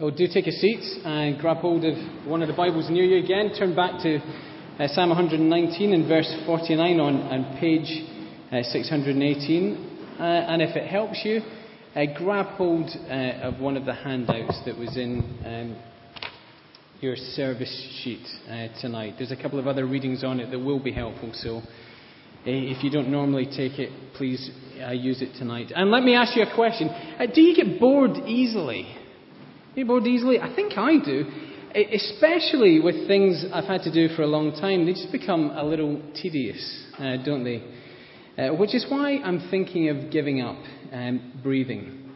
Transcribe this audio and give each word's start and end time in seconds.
Oh, 0.00 0.12
do 0.12 0.28
take 0.32 0.46
a 0.46 0.52
seat 0.52 0.78
and 1.04 1.40
grab 1.40 1.56
hold 1.56 1.84
of 1.84 1.96
one 2.24 2.40
of 2.40 2.46
the 2.46 2.54
Bibles 2.54 2.88
near 2.88 3.02
you 3.02 3.24
again. 3.24 3.50
Turn 3.58 3.74
back 3.74 4.00
to 4.02 4.18
uh, 4.78 4.86
Psalm 4.94 5.08
119 5.08 5.92
and 5.92 6.06
verse 6.06 6.32
49 6.46 7.00
on, 7.00 7.16
on 7.16 7.58
page 7.58 8.06
uh, 8.52 8.62
618. 8.62 10.16
Uh, 10.20 10.22
and 10.22 10.62
if 10.62 10.76
it 10.76 10.86
helps 10.88 11.20
you, 11.24 11.40
uh, 11.96 12.04
grab 12.16 12.46
hold 12.54 12.88
uh, 13.10 13.42
of 13.42 13.58
one 13.58 13.76
of 13.76 13.86
the 13.86 13.92
handouts 13.92 14.60
that 14.66 14.78
was 14.78 14.96
in 14.96 15.18
um, 15.44 15.76
your 17.00 17.16
service 17.16 18.00
sheet 18.04 18.24
uh, 18.48 18.68
tonight. 18.80 19.14
There's 19.18 19.32
a 19.32 19.42
couple 19.42 19.58
of 19.58 19.66
other 19.66 19.84
readings 19.84 20.22
on 20.22 20.38
it 20.38 20.52
that 20.52 20.60
will 20.60 20.80
be 20.80 20.92
helpful, 20.92 21.32
so 21.34 21.60
if 22.44 22.84
you 22.84 22.90
don't 22.90 23.10
normally 23.10 23.46
take 23.46 23.80
it, 23.80 23.90
please 24.14 24.48
use 24.92 25.22
it 25.22 25.36
tonight. 25.40 25.72
And 25.74 25.90
let 25.90 26.04
me 26.04 26.14
ask 26.14 26.36
you 26.36 26.44
a 26.44 26.54
question 26.54 26.88
Do 27.34 27.40
you 27.40 27.56
get 27.56 27.80
bored 27.80 28.16
easily? 28.28 28.94
Bored 29.84 30.06
easily? 30.06 30.40
I 30.40 30.54
think 30.54 30.76
I 30.76 30.98
do. 31.04 31.26
Especially 31.74 32.80
with 32.80 33.06
things 33.06 33.44
I've 33.52 33.64
had 33.64 33.82
to 33.82 33.92
do 33.92 34.14
for 34.14 34.22
a 34.22 34.26
long 34.26 34.52
time, 34.52 34.86
they 34.86 34.92
just 34.92 35.12
become 35.12 35.50
a 35.50 35.62
little 35.62 36.00
tedious, 36.14 36.86
uh, 36.98 37.16
don't 37.24 37.44
they? 37.44 37.62
Uh, 38.38 38.54
which 38.54 38.74
is 38.74 38.86
why 38.88 39.18
I'm 39.18 39.48
thinking 39.50 39.88
of 39.90 40.10
giving 40.10 40.40
up 40.40 40.56
um, 40.92 41.40
breathing. 41.42 42.10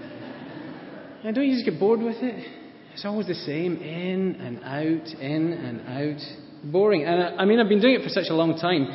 and 1.24 1.34
don't 1.34 1.46
you 1.46 1.54
just 1.54 1.64
get 1.64 1.80
bored 1.80 2.00
with 2.00 2.16
it? 2.22 2.46
It's 2.92 3.04
always 3.04 3.26
the 3.26 3.34
same 3.34 3.76
in 3.76 4.36
and 4.40 4.58
out, 4.64 5.20
in 5.20 5.52
and 5.52 5.80
out. 5.86 6.70
Boring. 6.72 7.04
And 7.04 7.22
I, 7.22 7.42
I 7.42 7.44
mean, 7.44 7.60
I've 7.60 7.68
been 7.68 7.80
doing 7.80 7.94
it 7.94 8.02
for 8.02 8.08
such 8.08 8.26
a 8.28 8.34
long 8.34 8.58
time. 8.58 8.86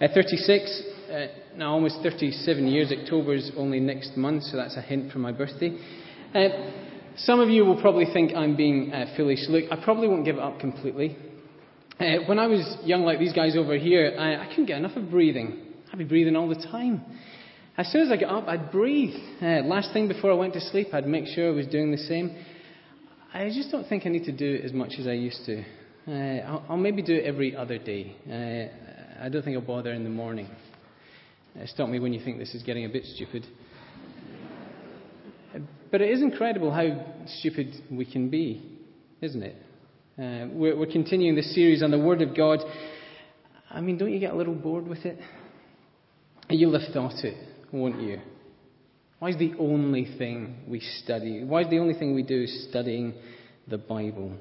At 0.00 0.12
36, 0.14 0.82
uh, 1.12 1.26
now 1.56 1.72
almost 1.72 1.98
37 2.02 2.66
years, 2.66 2.92
October's 2.92 3.52
only 3.56 3.78
next 3.78 4.16
month, 4.16 4.44
so 4.44 4.56
that's 4.56 4.76
a 4.76 4.82
hint 4.82 5.12
for 5.12 5.18
my 5.18 5.30
birthday. 5.30 5.78
Uh, 6.34 6.48
some 7.16 7.40
of 7.40 7.48
you 7.48 7.64
will 7.64 7.80
probably 7.80 8.06
think 8.12 8.34
I'm 8.34 8.56
being 8.56 8.92
uh, 8.92 9.14
foolish. 9.16 9.40
Look, 9.48 9.64
I 9.70 9.82
probably 9.82 10.08
won't 10.08 10.24
give 10.24 10.36
it 10.36 10.42
up 10.42 10.60
completely. 10.60 11.16
Uh, 12.00 12.24
when 12.26 12.38
I 12.38 12.46
was 12.46 12.78
young, 12.84 13.02
like 13.02 13.18
these 13.18 13.32
guys 13.32 13.56
over 13.56 13.76
here, 13.76 14.16
I, 14.18 14.44
I, 14.44 14.46
couldn't 14.48 14.66
get 14.66 14.78
enough 14.78 14.96
of 14.96 15.10
breathing. 15.10 15.66
I'd 15.92 15.98
be 15.98 16.04
breathing 16.04 16.36
all 16.36 16.48
the 16.48 16.54
time. 16.54 17.02
As 17.76 17.90
soon 17.92 18.02
as 18.02 18.10
I 18.10 18.16
got 18.16 18.34
up, 18.34 18.48
I'd 18.48 18.72
breathe. 18.72 19.14
Uh, 19.40 19.62
last 19.64 19.92
thing 19.92 20.08
before 20.08 20.30
I 20.30 20.34
went 20.34 20.54
to 20.54 20.60
sleep, 20.60 20.88
I'd 20.92 21.06
make 21.06 21.26
sure 21.26 21.48
I 21.48 21.54
was 21.54 21.66
doing 21.66 21.90
the 21.90 21.98
same. 21.98 22.34
I 23.32 23.48
just 23.48 23.70
don't 23.70 23.88
think 23.88 24.04
I 24.04 24.08
need 24.08 24.24
to 24.24 24.32
do 24.32 24.54
it 24.54 24.64
as 24.64 24.72
much 24.72 24.94
as 24.98 25.06
I 25.06 25.12
used 25.12 25.44
to. 25.46 25.64
Uh, 26.08 26.46
I'll, 26.46 26.66
I'll, 26.70 26.76
maybe 26.76 27.02
do 27.02 27.14
it 27.14 27.24
every 27.24 27.54
other 27.54 27.78
day. 27.78 28.16
Uh, 28.26 29.24
I 29.24 29.28
don't 29.28 29.42
think 29.42 29.56
I'll 29.56 29.62
bother 29.62 29.92
in 29.92 30.02
the 30.02 30.10
morning. 30.10 30.48
Uh, 31.58 31.66
stop 31.66 31.88
me 31.88 32.00
when 32.00 32.12
you 32.12 32.24
think 32.24 32.38
this 32.38 32.54
is 32.54 32.62
getting 32.62 32.84
a 32.84 32.88
bit 32.88 33.04
stupid. 33.04 33.46
But 35.92 36.00
it 36.00 36.10
is 36.10 36.22
incredible 36.22 36.72
how 36.72 37.04
stupid 37.38 37.74
we 37.90 38.06
can 38.06 38.30
be, 38.30 38.80
isn't 39.20 39.42
it? 39.42 39.56
Uh, 40.18 40.48
we're, 40.50 40.74
we're 40.74 40.86
continuing 40.86 41.36
this 41.36 41.54
series 41.54 41.82
on 41.82 41.90
the 41.90 41.98
Word 41.98 42.22
of 42.22 42.34
God. 42.34 42.60
I 43.70 43.82
mean, 43.82 43.98
don't 43.98 44.10
you 44.10 44.18
get 44.18 44.32
a 44.32 44.36
little 44.36 44.54
bored 44.54 44.88
with 44.88 45.04
it? 45.04 45.18
You'll 46.48 46.78
have 46.80 46.92
thought 46.94 47.22
it, 47.22 47.36
won't 47.70 48.00
you? 48.00 48.20
Why 49.18 49.28
is 49.28 49.36
the 49.36 49.52
only 49.58 50.16
thing 50.16 50.64
we 50.66 50.80
study? 50.80 51.44
Why 51.44 51.60
is 51.60 51.68
the 51.68 51.78
only 51.78 51.94
thing 51.94 52.14
we 52.14 52.22
do 52.22 52.46
studying 52.46 53.12
the 53.68 53.78
Bible? 53.78 54.32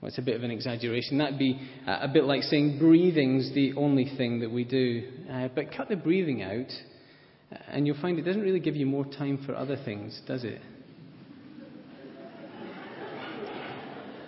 Well, 0.00 0.08
it's 0.08 0.18
a 0.18 0.22
bit 0.22 0.36
of 0.36 0.44
an 0.44 0.50
exaggeration. 0.50 1.18
That'd 1.18 1.38
be 1.38 1.60
a 1.86 2.08
bit 2.08 2.24
like 2.24 2.42
saying 2.44 2.78
breathing's 2.78 3.52
the 3.54 3.74
only 3.76 4.10
thing 4.16 4.40
that 4.40 4.50
we 4.50 4.64
do. 4.64 5.10
Uh, 5.30 5.48
but 5.54 5.72
cut 5.76 5.90
the 5.90 5.96
breathing 5.96 6.42
out 6.42 6.72
and 7.68 7.86
you'll 7.86 8.00
find 8.00 8.18
it 8.18 8.22
doesn't 8.22 8.42
really 8.42 8.60
give 8.60 8.76
you 8.76 8.86
more 8.86 9.04
time 9.04 9.42
for 9.44 9.54
other 9.54 9.76
things, 9.84 10.20
does 10.26 10.44
it? 10.44 10.60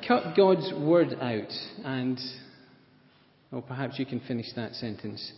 Cut 0.06 0.36
God's 0.36 0.72
word 0.78 1.14
out, 1.20 1.52
and, 1.84 2.18
oh, 3.52 3.60
perhaps 3.60 3.98
you 3.98 4.06
can 4.06 4.20
finish 4.20 4.46
that 4.54 4.74
sentence. 4.74 5.32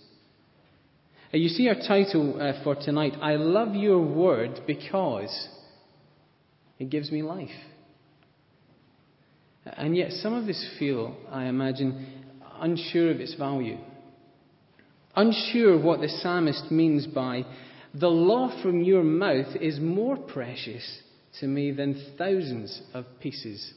Uh, 1.33 1.39
you 1.39 1.49
see 1.49 1.69
our 1.69 1.75
title 1.75 2.41
uh, 2.41 2.63
for 2.63 2.75
tonight 2.75 3.15
I 3.21 3.37
love 3.37 3.75
your 3.75 4.01
word 4.01 4.61
because 4.67 5.49
it 6.79 6.91
gives 6.91 7.11
me 7.11 7.23
life. 7.23 7.49
And 9.65 9.97
yet, 9.97 10.13
some 10.13 10.33
of 10.35 10.49
us 10.49 10.67
feel, 10.79 11.17
I 11.31 11.45
imagine, 11.45 12.25
unsure 12.61 13.11
of 13.11 13.21
its 13.21 13.35
value. 13.35 13.79
Unsure 15.15 15.79
what 15.81 16.01
the 16.01 16.09
psalmist 16.09 16.71
means 16.71 17.07
by 17.07 17.45
the 17.95 18.09
law 18.09 18.63
from 18.63 18.83
your 18.83 19.03
mouth 19.03 19.57
is 19.61 19.81
more 19.81 20.17
precious 20.17 21.01
to 21.41 21.47
me 21.47 21.71
than 21.73 22.15
thousands 22.19 22.83
of 22.95 23.07
pieces 23.21 23.73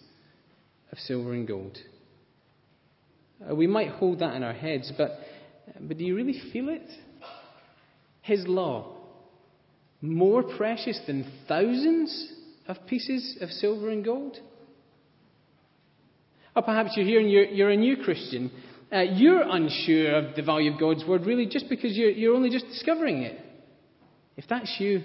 of 0.91 0.97
silver 0.99 1.33
and 1.33 1.47
gold. 1.47 1.77
Uh, 3.49 3.55
we 3.55 3.67
might 3.67 3.89
hold 3.89 4.19
that 4.19 4.35
in 4.35 4.43
our 4.43 4.53
heads, 4.53 4.91
but, 4.97 5.11
but 5.79 5.97
do 5.97 6.03
you 6.03 6.15
really 6.15 6.39
feel 6.51 6.69
it? 6.69 6.87
His 8.21 8.45
law, 8.47 8.97
more 10.01 10.43
precious 10.43 10.99
than 11.07 11.31
thousands 11.47 12.33
of 12.67 12.77
pieces 12.87 13.37
of 13.41 13.49
silver 13.49 13.89
and 13.89 14.03
gold? 14.03 14.37
Or 16.55 16.61
perhaps 16.63 16.91
you're 16.95 17.05
here 17.05 17.19
and 17.19 17.31
you're, 17.31 17.45
you're 17.45 17.69
a 17.69 17.77
new 17.77 17.97
Christian. 17.97 18.51
Uh, 18.91 18.99
you're 18.99 19.41
unsure 19.41 20.15
of 20.15 20.35
the 20.35 20.41
value 20.41 20.73
of 20.73 20.79
God's 20.79 21.05
word, 21.05 21.25
really, 21.25 21.45
just 21.45 21.69
because 21.69 21.95
you're, 21.95 22.11
you're 22.11 22.35
only 22.35 22.49
just 22.49 22.65
discovering 22.67 23.23
it. 23.23 23.40
If 24.37 24.45
that's 24.49 24.75
you, 24.79 25.03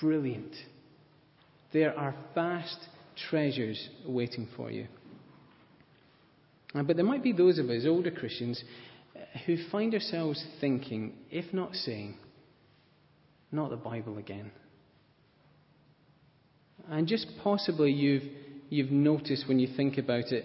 brilliant. 0.00 0.54
There 1.72 1.96
are 1.98 2.14
vast 2.34 2.78
treasures 3.30 3.88
waiting 4.06 4.48
for 4.56 4.70
you. 4.70 4.86
Uh, 6.74 6.82
but 6.82 6.96
there 6.96 7.04
might 7.04 7.22
be 7.22 7.32
those 7.32 7.58
of 7.58 7.68
us, 7.68 7.84
older 7.86 8.10
Christians, 8.10 8.62
uh, 9.14 9.38
who 9.46 9.56
find 9.70 9.94
ourselves 9.94 10.44
thinking, 10.60 11.14
if 11.30 11.52
not 11.52 11.74
saying, 11.74 12.16
not 13.50 13.70
the 13.70 13.76
Bible 13.76 14.18
again. 14.18 14.50
And 16.90 17.06
just 17.06 17.26
possibly 17.42 17.92
you've, 17.92 18.24
you've 18.70 18.90
noticed 18.90 19.46
when 19.46 19.58
you 19.58 19.68
think 19.76 19.98
about 19.98 20.32
it 20.32 20.44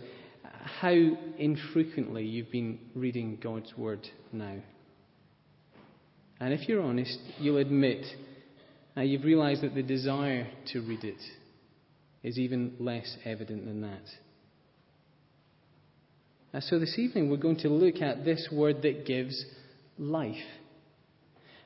how 0.82 0.94
infrequently 1.38 2.26
you've 2.26 2.52
been 2.52 2.80
reading 2.94 3.38
God's 3.42 3.76
Word 3.78 4.08
now. 4.32 4.58
And 6.40 6.54
if 6.54 6.68
you're 6.68 6.82
honest, 6.82 7.18
you'll 7.40 7.58
admit 7.58 8.06
uh, 8.96 9.02
you've 9.02 9.24
realized 9.24 9.62
that 9.62 9.76
the 9.76 9.84
desire 9.84 10.48
to 10.74 10.82
read 10.82 11.04
it 11.04 11.22
is 12.24 12.38
even 12.38 12.76
less 12.80 13.18
evident 13.26 13.66
than 13.66 13.82
that. 13.82 14.02
Uh, 16.54 16.62
so 16.62 16.80
this 16.80 16.98
evening, 16.98 17.30
we're 17.30 17.38
going 17.38 17.60
to 17.60 17.70
look 17.70 18.02
at 18.02 18.26
this 18.26 18.50
word 18.52 18.82
that 18.82 19.06
gives 19.06 19.46
life. 19.98 20.36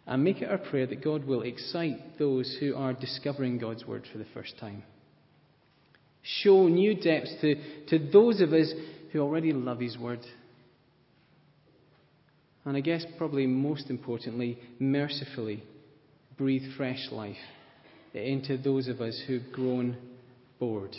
And 0.08 0.24
make 0.24 0.42
it 0.42 0.50
our 0.50 0.58
prayer 0.58 0.88
that 0.88 1.04
God 1.04 1.26
will 1.26 1.44
excite 1.44 2.18
those 2.18 2.58
who 2.60 2.76
are 2.76 2.94
discovering 2.94 3.60
God's 3.60 3.86
word 3.86 4.08
for 4.12 4.18
the 4.18 4.26
first 4.34 4.58
time. 4.60 4.84
Show 6.24 6.68
new 6.68 6.96
depths 6.96 7.34
to, 7.42 7.56
to 7.90 8.12
those 8.12 8.42
of 8.42 8.52
us 8.52 8.72
who 9.12 9.20
already 9.20 9.54
love 9.54 9.80
His 9.80 9.98
word 9.98 10.20
and 12.66 12.78
I 12.78 12.82
guess, 12.82 13.06
probably 13.18 13.48
most 13.48 13.90
importantly, 13.90 14.60
mercifully 14.80 15.64
breathe 16.38 16.64
fresh 16.78 17.08
life 17.12 17.38
into 18.14 18.58
those 18.58 18.88
of 18.88 19.02
us 19.02 19.22
who've 19.28 19.52
grown 19.52 19.98
bored. 20.60 20.96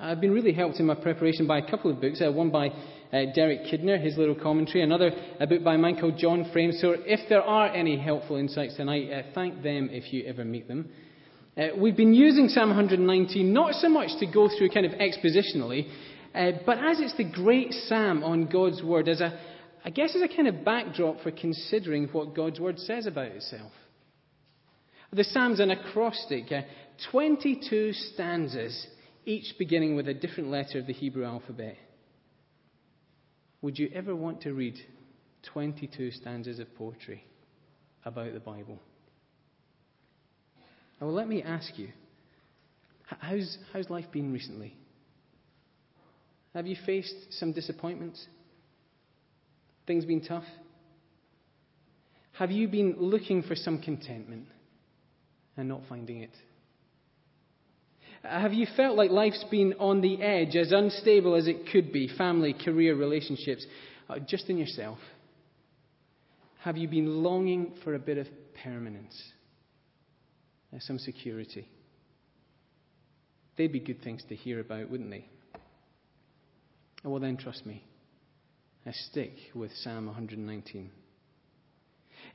I've 0.00 0.20
been 0.20 0.30
really 0.30 0.52
helped 0.52 0.78
in 0.78 0.86
my 0.86 0.94
preparation 0.94 1.46
by 1.46 1.58
a 1.58 1.70
couple 1.70 1.90
of 1.90 2.00
books. 2.00 2.22
Uh, 2.24 2.30
one 2.30 2.50
by 2.50 2.68
uh, 2.68 3.32
Derek 3.34 3.64
Kidner, 3.64 4.02
his 4.02 4.16
little 4.16 4.36
commentary, 4.36 4.82
another 4.82 5.10
a 5.40 5.46
book 5.46 5.64
by 5.64 5.74
a 5.74 5.78
man 5.78 5.98
called 5.98 6.18
John 6.18 6.48
Frame. 6.52 6.70
So 6.72 6.94
if 6.96 7.28
there 7.28 7.42
are 7.42 7.66
any 7.74 7.98
helpful 7.98 8.36
insights 8.36 8.76
tonight, 8.76 9.10
uh, 9.10 9.22
thank 9.34 9.62
them 9.62 9.88
if 9.90 10.12
you 10.12 10.24
ever 10.26 10.44
meet 10.44 10.68
them. 10.68 10.88
Uh, 11.56 11.68
we've 11.76 11.96
been 11.96 12.14
using 12.14 12.48
Psalm 12.48 12.68
119 12.68 13.52
not 13.52 13.74
so 13.74 13.88
much 13.88 14.10
to 14.20 14.26
go 14.26 14.48
through 14.56 14.70
kind 14.70 14.86
of 14.86 14.92
expositionally, 14.92 15.88
uh, 16.32 16.52
but 16.64 16.78
as 16.78 17.00
it's 17.00 17.16
the 17.16 17.24
great 17.24 17.72
psalm 17.72 18.22
on 18.22 18.46
God's 18.46 18.80
Word, 18.80 19.08
as 19.08 19.20
a, 19.20 19.36
I 19.84 19.90
guess, 19.90 20.14
as 20.14 20.22
a 20.22 20.28
kind 20.28 20.48
of 20.48 20.64
backdrop 20.64 21.20
for 21.22 21.30
considering 21.30 22.08
what 22.08 22.34
God's 22.34 22.60
Word 22.60 22.78
says 22.78 23.06
about 23.06 23.26
itself. 23.26 23.72
The 25.12 25.24
Psalm's 25.24 25.60
an 25.60 25.70
acrostic, 25.70 26.52
uh, 26.52 26.62
22 27.10 27.92
stanzas, 27.92 28.86
each 29.24 29.54
beginning 29.58 29.96
with 29.96 30.08
a 30.08 30.14
different 30.14 30.50
letter 30.50 30.78
of 30.78 30.86
the 30.86 30.92
Hebrew 30.92 31.24
alphabet. 31.24 31.76
Would 33.62 33.78
you 33.78 33.90
ever 33.94 34.14
want 34.14 34.42
to 34.42 34.52
read 34.52 34.74
22 35.52 36.10
stanzas 36.12 36.58
of 36.58 36.74
poetry 36.76 37.24
about 38.04 38.32
the 38.34 38.40
Bible? 38.40 38.78
Well, 41.00 41.12
let 41.12 41.28
me 41.28 41.42
ask 41.42 41.78
you 41.78 41.88
how's, 43.04 43.56
how's 43.72 43.88
life 43.88 44.10
been 44.12 44.32
recently? 44.32 44.74
Have 46.54 46.66
you 46.66 46.76
faced 46.84 47.14
some 47.30 47.52
disappointments? 47.52 48.26
Things 49.88 50.04
been 50.04 50.20
tough? 50.20 50.44
Have 52.32 52.50
you 52.50 52.68
been 52.68 52.96
looking 52.98 53.42
for 53.42 53.56
some 53.56 53.80
contentment 53.80 54.44
and 55.56 55.66
not 55.66 55.80
finding 55.88 56.20
it? 56.20 56.30
Have 58.22 58.52
you 58.52 58.66
felt 58.76 58.98
like 58.98 59.10
life's 59.10 59.44
been 59.50 59.74
on 59.78 60.02
the 60.02 60.22
edge, 60.22 60.56
as 60.56 60.72
unstable 60.72 61.34
as 61.34 61.48
it 61.48 61.70
could 61.72 61.90
be 61.90 62.06
family, 62.18 62.52
career, 62.52 62.94
relationships, 62.94 63.64
uh, 64.10 64.18
just 64.18 64.50
in 64.50 64.58
yourself? 64.58 64.98
Have 66.60 66.76
you 66.76 66.86
been 66.86 67.22
longing 67.22 67.72
for 67.82 67.94
a 67.94 67.98
bit 67.98 68.18
of 68.18 68.26
permanence, 68.62 69.18
some 70.80 70.98
security? 70.98 71.66
They'd 73.56 73.72
be 73.72 73.80
good 73.80 74.02
things 74.02 74.22
to 74.28 74.36
hear 74.36 74.60
about, 74.60 74.90
wouldn't 74.90 75.10
they? 75.10 75.26
Well, 77.04 77.20
then, 77.20 77.38
trust 77.38 77.64
me, 77.64 77.84
Stick 78.92 79.32
with 79.54 79.70
Psalm 79.82 80.06
119. 80.06 80.90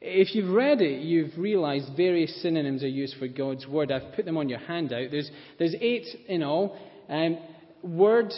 If 0.01 0.35
you've 0.35 0.53
read 0.53 0.81
it, 0.81 1.01
you've 1.01 1.37
realized 1.37 1.91
various 1.95 2.41
synonyms 2.41 2.83
are 2.83 2.89
used 2.89 3.15
for 3.17 3.27
God's 3.27 3.65
word. 3.67 3.91
I've 3.91 4.13
put 4.15 4.25
them 4.25 4.37
on 4.37 4.49
your 4.49 4.59
handout. 4.59 5.11
There's, 5.11 5.31
there's 5.57 5.75
eight 5.79 6.05
in 6.27 6.43
all. 6.43 6.77
Um, 7.09 7.37
word, 7.81 8.33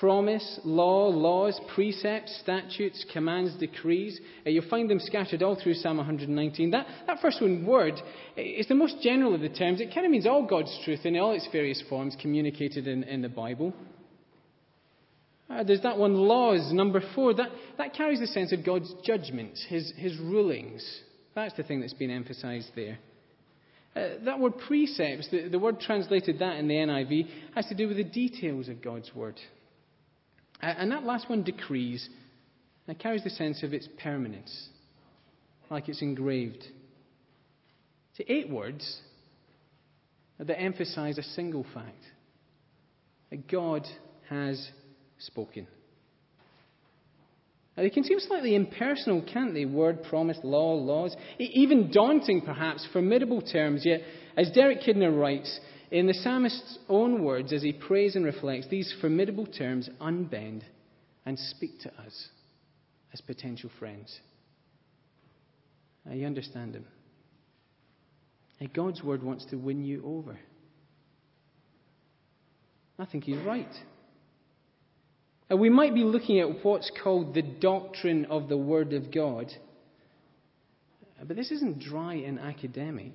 promise, 0.00 0.60
law, 0.64 1.08
laws, 1.08 1.60
precepts, 1.74 2.36
statutes, 2.42 3.04
commands, 3.12 3.54
decrees. 3.58 4.20
Uh, 4.46 4.50
you'll 4.50 4.68
find 4.68 4.90
them 4.90 4.98
scattered 4.98 5.42
all 5.42 5.54
through 5.60 5.74
Psalm 5.74 5.98
119. 5.98 6.70
That, 6.70 6.86
that 7.06 7.20
first 7.20 7.40
one, 7.40 7.64
word, 7.64 7.94
is 8.36 8.66
the 8.66 8.74
most 8.74 8.96
general 9.00 9.34
of 9.34 9.40
the 9.40 9.48
terms. 9.48 9.80
It 9.80 9.94
kind 9.94 10.06
of 10.06 10.12
means 10.12 10.26
all 10.26 10.46
God's 10.46 10.76
truth 10.84 11.00
in 11.04 11.16
all 11.16 11.32
its 11.32 11.48
various 11.52 11.82
forms 11.88 12.16
communicated 12.20 12.88
in, 12.88 13.04
in 13.04 13.22
the 13.22 13.28
Bible. 13.28 13.72
Uh, 15.48 15.62
there's 15.62 15.82
that 15.82 15.98
one, 15.98 16.14
laws, 16.14 16.72
number 16.72 17.02
four. 17.14 17.34
That, 17.34 17.50
that 17.78 17.94
carries 17.94 18.20
the 18.20 18.26
sense 18.26 18.52
of 18.52 18.64
God's 18.64 18.92
judgment, 19.04 19.58
his, 19.68 19.92
his 19.96 20.18
rulings. 20.18 20.84
That's 21.34 21.54
the 21.56 21.62
thing 21.62 21.80
that's 21.80 21.94
been 21.94 22.10
emphasized 22.10 22.70
there. 22.74 22.98
Uh, 23.94 24.24
that 24.24 24.40
word 24.40 24.54
precepts, 24.66 25.28
the, 25.30 25.48
the 25.48 25.58
word 25.58 25.80
translated 25.80 26.38
that 26.40 26.56
in 26.56 26.66
the 26.66 26.74
NIV, 26.74 27.28
has 27.54 27.66
to 27.66 27.74
do 27.74 27.86
with 27.86 27.96
the 27.96 28.04
details 28.04 28.68
of 28.68 28.82
God's 28.82 29.14
word. 29.14 29.38
Uh, 30.62 30.66
and 30.66 30.90
that 30.90 31.04
last 31.04 31.28
one, 31.28 31.42
decrees, 31.42 32.08
that 32.86 32.98
carries 32.98 33.22
the 33.22 33.30
sense 33.30 33.62
of 33.62 33.72
its 33.72 33.88
permanence, 34.02 34.68
like 35.70 35.88
it's 35.88 36.02
engraved. 36.02 36.64
So, 38.16 38.24
eight 38.26 38.48
words 38.48 39.00
that 40.38 40.60
emphasize 40.60 41.18
a 41.18 41.22
single 41.22 41.64
fact 41.74 42.02
that 43.30 43.48
God 43.48 43.86
has 44.28 44.68
spoken. 45.26 45.66
Now, 47.76 47.82
they 47.82 47.90
can 47.90 48.04
seem 48.04 48.20
slightly 48.20 48.54
impersonal, 48.54 49.22
can't 49.22 49.52
they? 49.52 49.64
Word, 49.64 50.04
promise, 50.04 50.38
law, 50.44 50.74
laws. 50.74 51.16
Even 51.38 51.90
daunting, 51.90 52.42
perhaps, 52.42 52.86
formidable 52.92 53.42
terms. 53.42 53.84
Yet, 53.84 54.02
as 54.36 54.50
Derek 54.52 54.80
Kidner 54.80 55.18
writes, 55.18 55.58
in 55.90 56.06
the 56.06 56.14
psalmist's 56.14 56.78
own 56.88 57.22
words, 57.22 57.52
as 57.52 57.62
he 57.62 57.72
prays 57.72 58.16
and 58.16 58.24
reflects, 58.24 58.68
these 58.68 58.94
formidable 59.00 59.46
terms 59.46 59.88
unbend 60.00 60.62
and 61.26 61.38
speak 61.38 61.80
to 61.80 61.88
us 62.00 62.28
as 63.12 63.20
potential 63.20 63.70
friends. 63.78 64.20
Now, 66.04 66.14
you 66.14 66.26
understand 66.26 66.74
him. 66.74 66.84
And 68.60 68.72
God's 68.72 69.02
word 69.02 69.22
wants 69.22 69.46
to 69.46 69.56
win 69.56 69.84
you 69.84 70.02
over. 70.04 70.38
I 72.98 73.06
think 73.06 73.24
he's 73.24 73.38
right. 73.38 73.72
And 75.50 75.60
we 75.60 75.68
might 75.68 75.94
be 75.94 76.04
looking 76.04 76.40
at 76.40 76.64
what's 76.64 76.90
called 77.02 77.34
the 77.34 77.42
doctrine 77.42 78.26
of 78.26 78.48
the 78.48 78.56
Word 78.56 78.92
of 78.92 79.12
God. 79.12 79.52
But 81.22 81.36
this 81.36 81.50
isn't 81.50 81.80
dry 81.80 82.14
and 82.14 82.38
academic. 82.38 83.12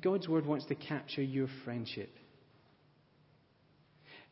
God's 0.00 0.28
Word 0.28 0.46
wants 0.46 0.66
to 0.66 0.74
capture 0.74 1.22
your 1.22 1.48
friendship. 1.64 2.10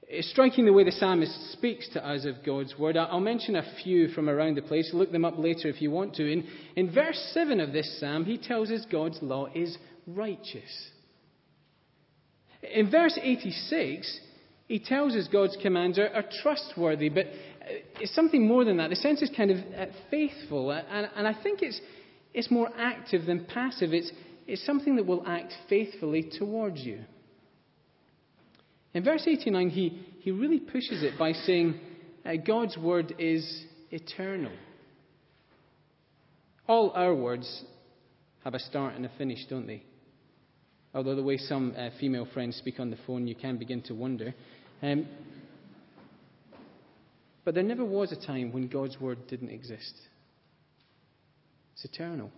It's 0.08 0.30
striking 0.30 0.66
the 0.66 0.72
way 0.72 0.84
the 0.84 0.92
psalmist 0.92 1.52
speaks 1.52 1.88
to 1.94 2.06
us 2.06 2.26
of 2.26 2.44
God's 2.44 2.78
Word. 2.78 2.96
I'll 2.96 3.18
mention 3.18 3.56
a 3.56 3.74
few 3.82 4.08
from 4.08 4.28
around 4.28 4.56
the 4.56 4.62
place. 4.62 4.90
Look 4.92 5.10
them 5.10 5.24
up 5.24 5.36
later 5.36 5.68
if 5.68 5.82
you 5.82 5.90
want 5.90 6.14
to. 6.14 6.30
In, 6.30 6.46
in 6.76 6.92
verse 6.92 7.18
7 7.32 7.58
of 7.58 7.72
this 7.72 7.98
psalm, 7.98 8.24
he 8.24 8.38
tells 8.38 8.70
us 8.70 8.86
God's 8.90 9.18
law 9.20 9.48
is 9.52 9.76
righteous. 10.06 10.90
In 12.62 12.90
verse 12.90 13.18
86, 13.20 14.20
he 14.66 14.80
tells 14.80 15.14
us 15.14 15.28
God's 15.30 15.56
commands 15.62 15.98
are, 15.98 16.08
are 16.08 16.24
trustworthy, 16.42 17.08
but 17.08 17.26
uh, 17.26 17.74
it's 18.00 18.14
something 18.14 18.46
more 18.46 18.64
than 18.64 18.78
that. 18.78 18.90
The 18.90 18.96
sense 18.96 19.22
is 19.22 19.30
kind 19.36 19.50
of 19.50 19.58
uh, 19.58 19.86
faithful, 20.10 20.70
uh, 20.70 20.82
and, 20.90 21.08
and, 21.16 21.26
I 21.26 21.40
think 21.40 21.62
it's, 21.62 21.80
it's 22.34 22.50
more 22.50 22.68
active 22.76 23.26
than 23.26 23.44
passive. 23.44 23.92
It's, 23.92 24.10
it's 24.46 24.64
something 24.66 24.96
that 24.96 25.06
will 25.06 25.24
act 25.26 25.52
faithfully 25.68 26.30
towards 26.38 26.80
you. 26.80 27.00
In 28.92 29.04
verse 29.04 29.24
89, 29.26 29.70
he, 29.70 30.06
he 30.20 30.30
really 30.30 30.58
pushes 30.58 31.02
it 31.02 31.18
by 31.18 31.32
saying 31.32 31.78
uh, 32.24 32.32
God's 32.44 32.76
word 32.76 33.14
is 33.18 33.64
eternal. 33.90 34.52
All 36.66 36.90
our 36.90 37.14
words 37.14 37.64
have 38.42 38.54
a 38.54 38.58
start 38.58 38.94
and 38.94 39.06
a 39.06 39.10
finish, 39.16 39.46
don't 39.48 39.66
they? 39.66 39.84
Although 40.94 41.14
the 41.14 41.22
way 41.22 41.36
some 41.36 41.74
uh, 41.76 41.90
female 42.00 42.26
friends 42.32 42.56
speak 42.56 42.80
on 42.80 42.90
the 42.90 42.96
phone, 43.06 43.26
you 43.26 43.34
can 43.34 43.58
begin 43.58 43.82
to 43.82 43.94
wonder. 43.94 44.34
Um, 44.82 45.06
but 47.44 47.54
there 47.54 47.62
never 47.62 47.84
was 47.84 48.12
a 48.12 48.26
time 48.26 48.52
when 48.52 48.68
God's 48.68 49.00
word 49.00 49.26
didn't 49.28 49.50
exist. 49.50 49.94
It's 51.74 51.84
eternal. 51.84 52.30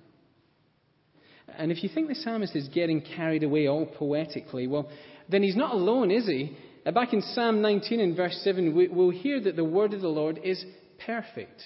And 1.57 1.73
if 1.73 1.83
you 1.83 1.89
think 1.89 2.09
the 2.09 2.15
psalmist 2.15 2.55
is 2.55 2.69
getting 2.69 3.01
carried 3.01 3.43
away 3.43 3.69
all 3.69 3.87
poetically, 3.87 4.67
well, 4.67 4.91
then 5.29 5.43
he's 5.43 5.57
not 5.57 5.73
alone, 5.73 6.11
is 6.11 6.27
he? 6.27 6.57
Uh, 6.85 6.91
back 6.91 7.13
in 7.13 7.23
Psalm 7.23 7.63
19 7.63 8.01
and 8.01 8.17
verse 8.17 8.39
7, 8.45 8.75
we'll 8.93 9.11
hear 9.11 9.41
that 9.41 9.57
the 9.57 9.65
word 9.65 9.95
of 9.95 10.01
the 10.01 10.09
Lord 10.09 10.41
is 10.45 10.65
perfect. 11.05 11.63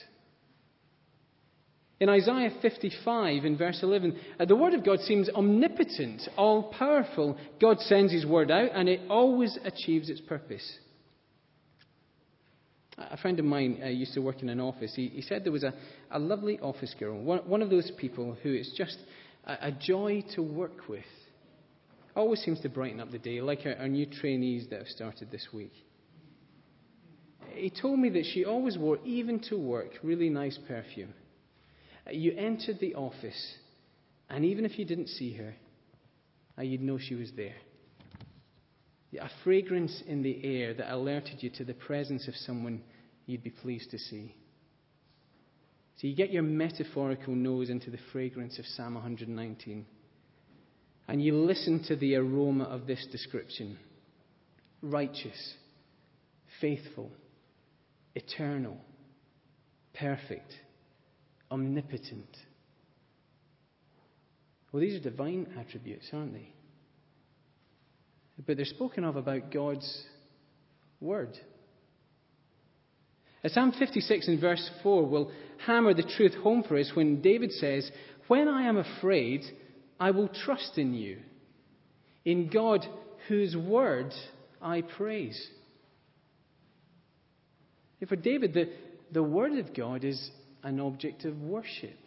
In 2.02 2.08
Isaiah 2.08 2.50
55, 2.60 3.44
in 3.44 3.56
verse 3.56 3.78
11, 3.80 4.18
uh, 4.40 4.44
the 4.44 4.56
Word 4.56 4.74
of 4.74 4.84
God 4.84 4.98
seems 5.02 5.28
omnipotent, 5.28 6.28
all 6.36 6.64
powerful. 6.64 7.38
God 7.60 7.78
sends 7.78 8.12
His 8.12 8.26
Word 8.26 8.50
out, 8.50 8.70
and 8.74 8.88
it 8.88 9.02
always 9.08 9.56
achieves 9.64 10.10
its 10.10 10.20
purpose. 10.20 10.68
A 12.98 13.16
friend 13.18 13.38
of 13.38 13.44
mine 13.44 13.80
uh, 13.80 13.86
used 13.86 14.14
to 14.14 14.20
work 14.20 14.42
in 14.42 14.48
an 14.48 14.58
office. 14.58 14.92
He, 14.96 15.10
he 15.10 15.22
said 15.22 15.44
there 15.44 15.52
was 15.52 15.62
a, 15.62 15.74
a 16.10 16.18
lovely 16.18 16.58
office 16.58 16.92
girl, 16.98 17.22
one, 17.22 17.38
one 17.48 17.62
of 17.62 17.70
those 17.70 17.92
people 17.96 18.36
who 18.42 18.52
it's 18.52 18.76
just 18.76 18.98
a, 19.44 19.68
a, 19.68 19.70
joy 19.70 20.24
to 20.34 20.42
work 20.42 20.88
with. 20.88 21.04
Always 22.16 22.40
seems 22.40 22.58
to 22.62 22.68
brighten 22.68 22.98
up 22.98 23.12
the 23.12 23.20
day, 23.20 23.40
like 23.40 23.60
our, 23.64 23.76
our 23.76 23.88
new 23.88 24.06
trainees 24.06 24.66
that 24.70 24.80
have 24.80 24.88
started 24.88 25.30
this 25.30 25.46
week. 25.54 25.72
He 27.50 27.70
told 27.70 28.00
me 28.00 28.08
that 28.08 28.24
she 28.34 28.44
always 28.44 28.76
wore, 28.76 28.98
even 29.04 29.38
to 29.50 29.56
work, 29.56 29.90
really 30.02 30.30
nice 30.30 30.58
perfume. 30.66 31.14
You 32.10 32.34
entered 32.36 32.80
the 32.80 32.94
office, 32.94 33.54
and 34.28 34.44
even 34.44 34.64
if 34.64 34.78
you 34.78 34.84
didn't 34.84 35.08
see 35.08 35.34
her, 35.34 35.54
uh, 36.58 36.62
you'd 36.62 36.82
know 36.82 36.98
she 36.98 37.14
was 37.14 37.30
there. 37.36 37.54
A 39.20 39.30
fragrance 39.44 40.02
in 40.06 40.22
the 40.22 40.40
air 40.42 40.74
that 40.74 40.92
alerted 40.92 41.42
you 41.42 41.50
to 41.50 41.64
the 41.64 41.74
presence 41.74 42.28
of 42.28 42.34
someone 42.34 42.82
you'd 43.26 43.44
be 43.44 43.50
pleased 43.50 43.90
to 43.90 43.98
see. 43.98 44.34
So 45.96 46.06
you 46.06 46.16
get 46.16 46.32
your 46.32 46.42
metaphorical 46.42 47.34
nose 47.34 47.70
into 47.70 47.90
the 47.90 47.98
fragrance 48.10 48.58
of 48.58 48.66
Psalm 48.66 48.94
119, 48.94 49.86
and 51.08 51.22
you 51.22 51.36
listen 51.36 51.84
to 51.84 51.96
the 51.96 52.16
aroma 52.16 52.64
of 52.64 52.86
this 52.86 53.06
description 53.12 53.78
righteous, 54.82 55.54
faithful, 56.60 57.12
eternal, 58.16 58.76
perfect 59.94 60.52
omnipotent. 61.52 62.36
Well, 64.72 64.80
these 64.80 64.94
are 64.94 65.10
divine 65.10 65.46
attributes, 65.60 66.08
aren't 66.12 66.32
they? 66.32 66.48
But 68.46 68.56
they're 68.56 68.64
spoken 68.64 69.04
of 69.04 69.16
about 69.16 69.52
God's 69.52 70.04
Word. 71.00 71.36
Uh, 73.44 73.48
Psalm 73.48 73.72
56 73.78 74.28
in 74.28 74.40
verse 74.40 74.70
4 74.82 75.06
will 75.06 75.30
hammer 75.66 75.92
the 75.92 76.10
truth 76.16 76.34
home 76.42 76.64
for 76.66 76.78
us 76.78 76.90
when 76.94 77.20
David 77.20 77.52
says, 77.52 77.90
When 78.28 78.48
I 78.48 78.68
am 78.68 78.78
afraid, 78.78 79.42
I 80.00 80.12
will 80.12 80.28
trust 80.28 80.78
in 80.78 80.94
you, 80.94 81.18
in 82.24 82.48
God 82.48 82.86
whose 83.28 83.54
word 83.56 84.12
I 84.60 84.80
praise. 84.80 85.48
For 88.08 88.16
David, 88.16 88.54
the, 88.54 88.70
the 89.12 89.22
word 89.22 89.52
of 89.58 89.74
God 89.74 90.02
is 90.02 90.30
an 90.62 90.80
object 90.80 91.24
of 91.24 91.40
worship. 91.40 91.98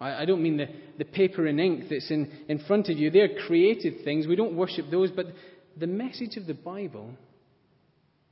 I, 0.00 0.22
I 0.22 0.24
don't 0.24 0.42
mean 0.42 0.56
the, 0.56 0.66
the 0.98 1.04
paper 1.04 1.46
and 1.46 1.60
ink 1.60 1.84
that's 1.90 2.10
in, 2.10 2.30
in 2.48 2.58
front 2.60 2.88
of 2.88 2.98
you. 2.98 3.10
They're 3.10 3.46
created 3.46 4.04
things. 4.04 4.26
We 4.26 4.36
don't 4.36 4.56
worship 4.56 4.86
those. 4.90 5.10
But 5.10 5.26
the 5.76 5.86
message 5.86 6.36
of 6.36 6.46
the 6.46 6.54
Bible, 6.54 7.10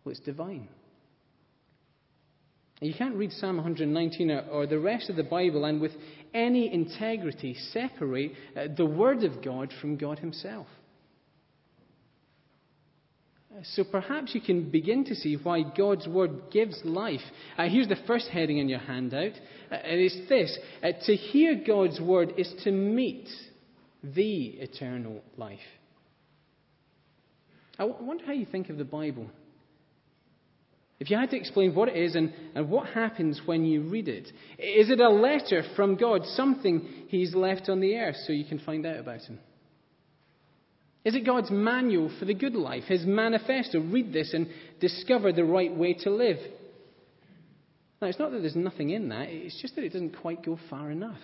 well, 0.04 0.12
it's 0.12 0.20
divine. 0.20 0.68
You 2.80 2.94
can't 2.94 3.14
read 3.14 3.30
Psalm 3.32 3.56
119 3.56 4.30
or, 4.30 4.40
or, 4.50 4.66
the 4.66 4.78
rest 4.78 5.08
of 5.08 5.14
the 5.14 5.22
Bible 5.22 5.64
and 5.66 5.80
with 5.80 5.92
any 6.34 6.72
integrity 6.72 7.54
separate 7.54 8.32
uh, 8.56 8.66
the 8.76 8.84
Word 8.84 9.22
of 9.22 9.42
God 9.42 9.72
from 9.80 9.96
God 9.96 10.18
Himself. 10.18 10.66
So 13.62 13.84
perhaps 13.84 14.34
you 14.34 14.40
can 14.40 14.70
begin 14.70 15.04
to 15.04 15.14
see 15.14 15.36
why 15.36 15.62
God's 15.76 16.08
Word 16.08 16.50
gives 16.50 16.80
life. 16.84 17.20
Uh, 17.58 17.68
here's 17.68 17.88
the 17.88 17.96
first 18.06 18.28
heading 18.28 18.58
in 18.58 18.68
your 18.68 18.78
handout. 18.78 19.32
Uh, 19.70 19.76
it 19.84 19.98
is 19.98 20.28
this 20.28 20.58
uh, 20.82 20.88
To 21.06 21.14
hear 21.14 21.60
God's 21.66 22.00
Word 22.00 22.34
is 22.38 22.52
to 22.64 22.72
meet 22.72 23.28
the 24.02 24.46
eternal 24.58 25.22
life. 25.36 25.58
I 27.78 27.84
wonder 27.84 28.24
how 28.24 28.32
you 28.32 28.46
think 28.46 28.68
of 28.68 28.78
the 28.78 28.84
Bible. 28.84 29.26
If 30.98 31.10
you 31.10 31.16
had 31.16 31.30
to 31.30 31.36
explain 31.36 31.74
what 31.74 31.88
it 31.88 31.96
is 31.96 32.14
and, 32.14 32.32
and 32.54 32.70
what 32.70 32.88
happens 32.90 33.40
when 33.44 33.64
you 33.64 33.82
read 33.82 34.08
it, 34.08 34.28
is 34.58 34.88
it 34.88 35.00
a 35.00 35.08
letter 35.08 35.64
from 35.74 35.96
God, 35.96 36.24
something 36.24 36.86
He's 37.08 37.34
left 37.34 37.68
on 37.68 37.80
the 37.80 37.96
earth 37.96 38.16
so 38.26 38.32
you 38.32 38.44
can 38.44 38.60
find 38.60 38.86
out 38.86 38.98
about 38.98 39.20
Him? 39.22 39.38
Is 41.04 41.16
it 41.16 41.26
God's 41.26 41.50
manual 41.50 42.12
for 42.18 42.24
the 42.24 42.34
good 42.34 42.54
life, 42.54 42.84
His 42.84 43.04
manifesto? 43.04 43.80
Read 43.80 44.12
this 44.12 44.32
and 44.34 44.48
discover 44.80 45.32
the 45.32 45.44
right 45.44 45.74
way 45.74 45.94
to 45.94 46.10
live. 46.10 46.38
Now, 48.00 48.08
it's 48.08 48.18
not 48.18 48.32
that 48.32 48.40
there's 48.40 48.56
nothing 48.56 48.90
in 48.90 49.08
that, 49.08 49.28
it's 49.28 49.60
just 49.60 49.74
that 49.76 49.84
it 49.84 49.92
doesn't 49.92 50.20
quite 50.20 50.44
go 50.44 50.58
far 50.70 50.90
enough. 50.90 51.20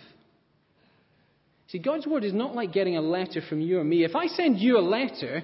See, 1.69 1.79
God's 1.79 2.07
Word 2.07 2.25
is 2.25 2.33
not 2.33 2.55
like 2.55 2.73
getting 2.73 2.97
a 2.97 3.03
letter 3.03 3.43
from 3.49 3.61
you 3.61 3.79
or 3.79 3.85
me. 3.85 4.05
If 4.05 4.17
I 4.17 4.27
send 4.27 4.59
you 4.59 4.79
a 4.79 4.81
letter, 4.81 5.43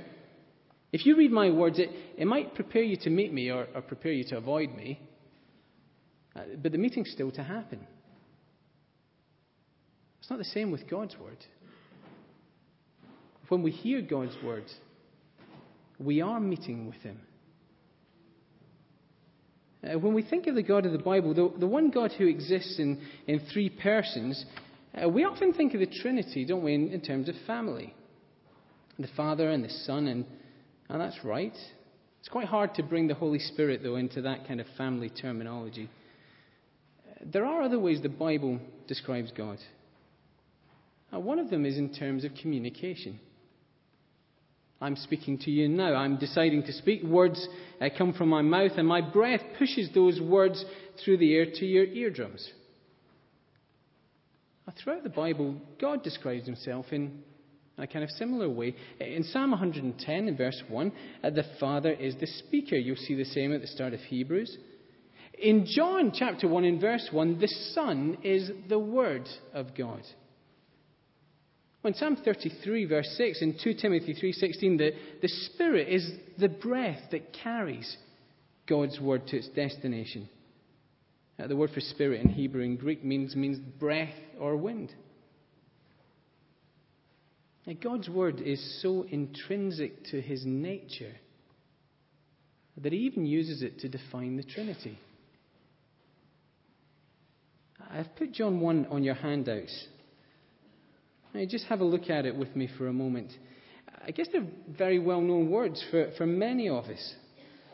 if 0.92 1.04
you 1.04 1.16
read 1.16 1.30
my 1.30 1.50
words, 1.50 1.78
it, 1.78 1.90
it 2.16 2.26
might 2.26 2.54
prepare 2.54 2.82
you 2.82 2.96
to 3.02 3.10
meet 3.10 3.32
me 3.32 3.50
or, 3.50 3.66
or 3.74 3.82
prepare 3.82 4.12
you 4.12 4.24
to 4.28 4.36
avoid 4.36 4.74
me, 4.74 5.00
uh, 6.34 6.42
but 6.62 6.72
the 6.72 6.78
meeting's 6.78 7.10
still 7.10 7.30
to 7.32 7.42
happen. 7.42 7.86
It's 10.20 10.30
not 10.30 10.38
the 10.38 10.44
same 10.44 10.70
with 10.70 10.88
God's 10.88 11.16
Word. 11.18 11.36
When 13.48 13.62
we 13.62 13.70
hear 13.70 14.00
God's 14.00 14.36
Word, 14.42 14.64
we 15.98 16.20
are 16.20 16.40
meeting 16.40 16.86
with 16.86 16.96
Him. 16.96 17.20
Uh, 19.84 19.98
when 19.98 20.14
we 20.14 20.22
think 20.22 20.46
of 20.46 20.54
the 20.54 20.62
God 20.62 20.86
of 20.86 20.92
the 20.92 20.98
Bible, 20.98 21.34
the, 21.34 21.52
the 21.58 21.66
one 21.66 21.90
God 21.90 22.12
who 22.12 22.26
exists 22.26 22.78
in, 22.78 23.00
in 23.26 23.40
three 23.52 23.68
persons, 23.68 24.44
uh, 24.94 25.08
we 25.08 25.24
often 25.24 25.52
think 25.52 25.74
of 25.74 25.80
the 25.80 25.86
Trinity, 26.02 26.46
don't 26.46 26.64
we, 26.64 26.74
in, 26.74 26.88
in 26.88 27.00
terms 27.00 27.28
of 27.28 27.34
family 27.46 27.94
the 28.96 29.08
Father 29.16 29.50
and 29.50 29.64
the 29.64 29.70
Son 29.70 30.06
and 30.06 30.24
and 30.88 31.00
that's 31.00 31.24
right. 31.24 31.54
It's 32.20 32.28
quite 32.28 32.46
hard 32.46 32.74
to 32.74 32.82
bring 32.82 33.06
the 33.06 33.14
Holy 33.14 33.38
Spirit, 33.38 33.82
though, 33.82 33.96
into 33.96 34.22
that 34.22 34.46
kind 34.46 34.60
of 34.60 34.66
family 34.76 35.10
terminology. 35.10 35.90
There 37.24 37.44
are 37.44 37.62
other 37.62 37.78
ways 37.78 38.02
the 38.02 38.08
Bible 38.08 38.60
describes 38.86 39.32
God. 39.36 39.58
Now, 41.12 41.20
one 41.20 41.38
of 41.38 41.50
them 41.50 41.64
is 41.64 41.78
in 41.78 41.92
terms 41.94 42.24
of 42.24 42.32
communication. 42.40 43.20
I'm 44.84 44.96
speaking 44.96 45.38
to 45.38 45.50
you 45.50 45.66
now. 45.66 45.94
I'm 45.94 46.18
deciding 46.18 46.64
to 46.64 46.72
speak. 46.74 47.02
Words 47.02 47.48
uh, 47.80 47.88
come 47.96 48.12
from 48.12 48.28
my 48.28 48.42
mouth, 48.42 48.72
and 48.76 48.86
my 48.86 49.00
breath 49.00 49.40
pushes 49.58 49.88
those 49.94 50.20
words 50.20 50.62
through 51.02 51.16
the 51.16 51.34
air 51.34 51.46
to 51.46 51.64
your 51.64 51.86
eardrums. 51.86 52.46
Now, 54.66 54.74
throughout 54.76 55.02
the 55.02 55.08
Bible, 55.08 55.56
God 55.80 56.02
describes 56.02 56.44
himself 56.44 56.84
in 56.92 57.22
a 57.78 57.86
kind 57.86 58.04
of 58.04 58.10
similar 58.10 58.50
way. 58.50 58.76
In 59.00 59.24
Psalm 59.24 59.52
110, 59.52 60.28
in 60.28 60.36
verse 60.36 60.62
1, 60.68 60.92
uh, 61.22 61.30
the 61.30 61.46
Father 61.58 61.92
is 61.92 62.16
the 62.20 62.26
speaker. 62.26 62.76
You'll 62.76 62.96
see 62.96 63.14
the 63.14 63.24
same 63.24 63.54
at 63.54 63.62
the 63.62 63.66
start 63.66 63.94
of 63.94 64.00
Hebrews. 64.00 64.54
In 65.38 65.66
John 65.66 66.12
chapter 66.14 66.46
1, 66.46 66.62
in 66.62 66.78
verse 66.78 67.08
1, 67.10 67.38
the 67.40 67.48
Son 67.72 68.18
is 68.22 68.50
the 68.68 68.78
Word 68.78 69.26
of 69.54 69.74
God. 69.74 70.02
In 71.84 71.94
Psalm 71.94 72.16
33, 72.16 72.86
verse 72.86 73.14
6, 73.18 73.42
in 73.42 73.58
2 73.62 73.74
Timothy 73.74 74.14
3.16, 74.14 74.78
the, 74.78 74.92
the 75.20 75.28
Spirit 75.28 75.88
is 75.88 76.10
the 76.38 76.48
breath 76.48 77.10
that 77.10 77.34
carries 77.34 77.96
God's 78.66 78.98
Word 78.98 79.26
to 79.28 79.36
its 79.36 79.48
destination. 79.48 80.28
Uh, 81.38 81.48
the 81.48 81.56
word 81.56 81.70
for 81.70 81.80
spirit 81.80 82.20
in 82.20 82.28
Hebrew 82.28 82.62
and 82.62 82.78
Greek 82.78 83.04
means, 83.04 83.34
means 83.34 83.58
breath 83.58 84.14
or 84.38 84.56
wind. 84.56 84.92
Now, 87.66 87.74
God's 87.82 88.08
word 88.08 88.40
is 88.40 88.80
so 88.82 89.04
intrinsic 89.08 90.04
to 90.10 90.20
his 90.20 90.44
nature 90.44 91.14
that 92.76 92.92
he 92.92 93.00
even 93.00 93.26
uses 93.26 93.62
it 93.62 93.80
to 93.80 93.88
define 93.88 94.36
the 94.36 94.44
Trinity. 94.44 94.98
I've 97.90 98.14
put 98.16 98.32
John 98.32 98.60
1 98.60 98.86
on 98.90 99.02
your 99.02 99.14
handouts. 99.14 99.86
Now, 101.34 101.44
just 101.46 101.64
have 101.66 101.80
a 101.80 101.84
look 101.84 102.08
at 102.08 102.26
it 102.26 102.36
with 102.36 102.54
me 102.54 102.68
for 102.78 102.86
a 102.86 102.92
moment. 102.92 103.32
I 104.06 104.12
guess 104.12 104.28
they're 104.32 104.46
very 104.68 105.00
well 105.00 105.20
known 105.20 105.50
words 105.50 105.84
for, 105.90 106.12
for 106.16 106.26
many 106.26 106.68
of 106.68 106.84
us. 106.84 107.14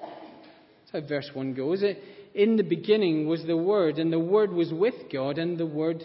That's 0.01 1.05
how 1.05 1.09
verse 1.09 1.31
1 1.35 1.53
goes. 1.53 1.83
It, 1.83 1.99
In 2.35 2.57
the 2.57 2.63
beginning 2.63 3.29
was 3.29 3.45
the 3.47 3.57
Word, 3.57 3.99
and 3.99 4.11
the 4.11 4.19
Word 4.19 4.51
was 4.51 4.73
with 4.73 4.95
God, 5.13 5.37
and 5.37 5.59
the 5.59 5.67
Word 5.67 6.05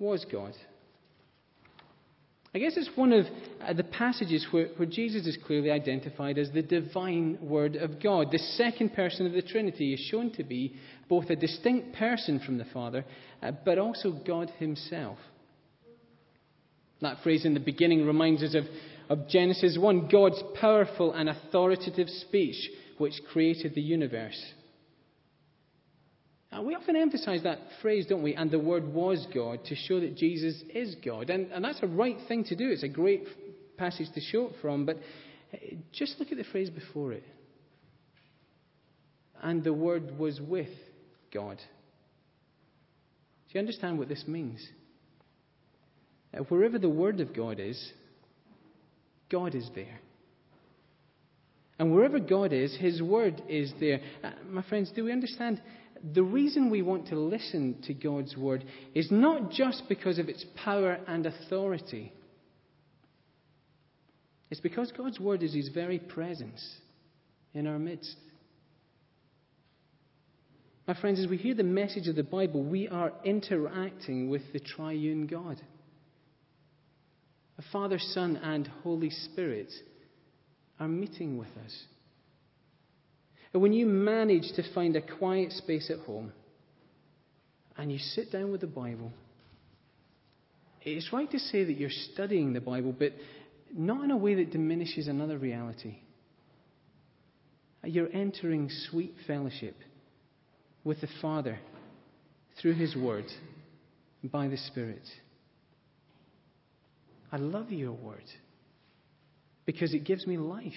was 0.00 0.26
God. 0.30 0.54
I 2.52 2.58
guess 2.58 2.72
it's 2.76 2.90
one 2.96 3.12
of 3.12 3.26
uh, 3.60 3.74
the 3.74 3.84
passages 3.84 4.44
where, 4.50 4.68
where, 4.76 4.88
Jesus 4.88 5.26
is 5.26 5.38
clearly 5.46 5.70
identified 5.70 6.38
as 6.38 6.50
the 6.50 6.62
divine 6.62 7.38
Word 7.40 7.76
of 7.76 8.02
God. 8.02 8.32
The 8.32 8.38
second 8.38 8.94
person 8.94 9.26
of 9.26 9.32
the 9.32 9.42
Trinity 9.42 9.92
is 9.92 10.00
shown 10.10 10.32
to 10.32 10.42
be 10.42 10.74
both 11.08 11.30
a 11.30 11.36
distinct 11.36 11.94
person 11.94 12.40
from 12.40 12.58
the 12.58 12.64
Father, 12.64 13.04
uh, 13.42 13.52
but 13.64 13.78
also 13.78 14.10
God 14.26 14.50
Himself. 14.58 15.18
That 17.00 17.22
phrase 17.22 17.44
in 17.44 17.54
the 17.54 17.60
beginning 17.60 18.06
reminds 18.06 18.42
us 18.42 18.54
of, 18.54 18.64
of 19.08 19.28
Genesis 19.28 19.78
1 19.78 20.08
God's 20.08 20.42
powerful 20.60 21.12
and 21.12 21.28
authoritative 21.28 22.08
speech 22.08 22.70
which 22.98 23.14
created 23.32 23.74
the 23.74 23.80
universe. 23.80 24.40
And 26.50 26.66
we 26.66 26.74
often 26.74 26.96
emphasize 26.96 27.42
that 27.42 27.58
phrase, 27.82 28.06
don't 28.06 28.22
we? 28.22 28.34
And 28.34 28.50
the 28.50 28.58
Word 28.58 28.92
was 28.92 29.26
God 29.34 29.64
to 29.66 29.76
show 29.76 30.00
that 30.00 30.16
Jesus 30.16 30.62
is 30.74 30.96
God. 31.04 31.30
And, 31.30 31.52
and 31.52 31.64
that's 31.64 31.82
a 31.82 31.86
right 31.86 32.16
thing 32.26 32.44
to 32.44 32.56
do. 32.56 32.70
It's 32.70 32.82
a 32.82 32.88
great 32.88 33.24
passage 33.76 34.08
to 34.14 34.20
show 34.20 34.46
it 34.46 34.54
from. 34.62 34.86
But 34.86 34.96
eh, 35.52 35.76
just 35.92 36.18
look 36.18 36.32
at 36.32 36.38
the 36.38 36.44
phrase 36.44 36.70
before 36.70 37.12
it. 37.12 37.24
And 39.42 39.62
the 39.62 39.74
Word 39.74 40.18
was 40.18 40.40
with 40.40 40.70
God. 41.32 41.58
Do 41.58 43.54
you 43.54 43.60
understand 43.60 43.98
what 43.98 44.08
this 44.08 44.24
means? 44.26 44.66
Uh, 46.34 46.42
wherever 46.44 46.78
the 46.78 46.88
Word 46.88 47.20
of 47.20 47.34
God 47.34 47.60
is, 47.60 47.92
God 49.30 49.54
is 49.54 49.68
there. 49.74 50.00
And 51.78 51.94
wherever 51.94 52.18
God 52.18 52.52
is, 52.52 52.76
His 52.78 53.00
Word 53.00 53.42
is 53.48 53.72
there. 53.78 54.00
Uh, 54.22 54.30
my 54.48 54.62
friends, 54.62 54.90
do 54.94 55.04
we 55.04 55.12
understand 55.12 55.60
the 56.14 56.22
reason 56.22 56.70
we 56.70 56.82
want 56.82 57.08
to 57.08 57.18
listen 57.18 57.76
to 57.84 57.94
God's 57.94 58.36
word 58.36 58.64
is 58.94 59.10
not 59.10 59.50
just 59.50 59.84
because 59.88 60.18
of 60.18 60.28
its 60.28 60.44
power 60.64 60.98
and 61.06 61.26
authority. 61.26 62.12
It's 64.50 64.60
because 64.60 64.92
God's 64.96 65.20
word 65.20 65.42
is 65.42 65.54
his 65.54 65.68
very 65.68 65.98
presence 65.98 66.64
in 67.52 67.66
our 67.66 67.78
midst. 67.78 68.16
My 70.86 70.98
friends, 70.98 71.20
as 71.20 71.26
we 71.26 71.36
hear 71.36 71.54
the 71.54 71.64
message 71.64 72.08
of 72.08 72.16
the 72.16 72.22
Bible, 72.22 72.62
we 72.62 72.88
are 72.88 73.12
interacting 73.24 74.30
with 74.30 74.42
the 74.52 74.60
triune 74.60 75.26
God. 75.26 75.60
The 77.58 77.64
Father, 77.72 77.98
Son, 77.98 78.36
and 78.36 78.68
Holy 78.84 79.10
Spirit 79.10 79.70
are 80.78 80.88
meeting 80.88 81.36
with 81.36 81.50
us. 81.64 81.84
And 83.52 83.60
when 83.60 83.72
you 83.72 83.84
manage 83.84 84.52
to 84.54 84.72
find 84.72 84.94
a 84.94 85.02
quiet 85.02 85.50
space 85.50 85.90
at 85.90 85.98
home 86.06 86.32
and 87.76 87.90
you 87.90 87.98
sit 87.98 88.30
down 88.30 88.52
with 88.52 88.60
the 88.60 88.68
Bible, 88.68 89.12
it's 90.82 91.12
right 91.12 91.28
to 91.32 91.38
say 91.40 91.64
that 91.64 91.72
you're 91.72 91.90
studying 92.12 92.52
the 92.52 92.60
Bible, 92.60 92.94
but 92.96 93.12
not 93.74 94.04
in 94.04 94.12
a 94.12 94.16
way 94.16 94.36
that 94.36 94.52
diminishes 94.52 95.08
another 95.08 95.36
reality. 95.36 95.98
You're 97.82 98.12
entering 98.12 98.70
sweet 98.90 99.14
fellowship 99.26 99.74
with 100.84 101.00
the 101.00 101.08
Father 101.20 101.58
through 102.60 102.74
His 102.74 102.94
Word 102.94 103.26
by 104.22 104.46
the 104.46 104.56
Spirit. 104.56 105.02
I 107.30 107.36
love 107.36 107.70
your 107.70 107.92
Word 107.92 108.24
because 109.66 109.92
it 109.92 110.04
gives 110.04 110.26
me 110.26 110.38
life. 110.38 110.72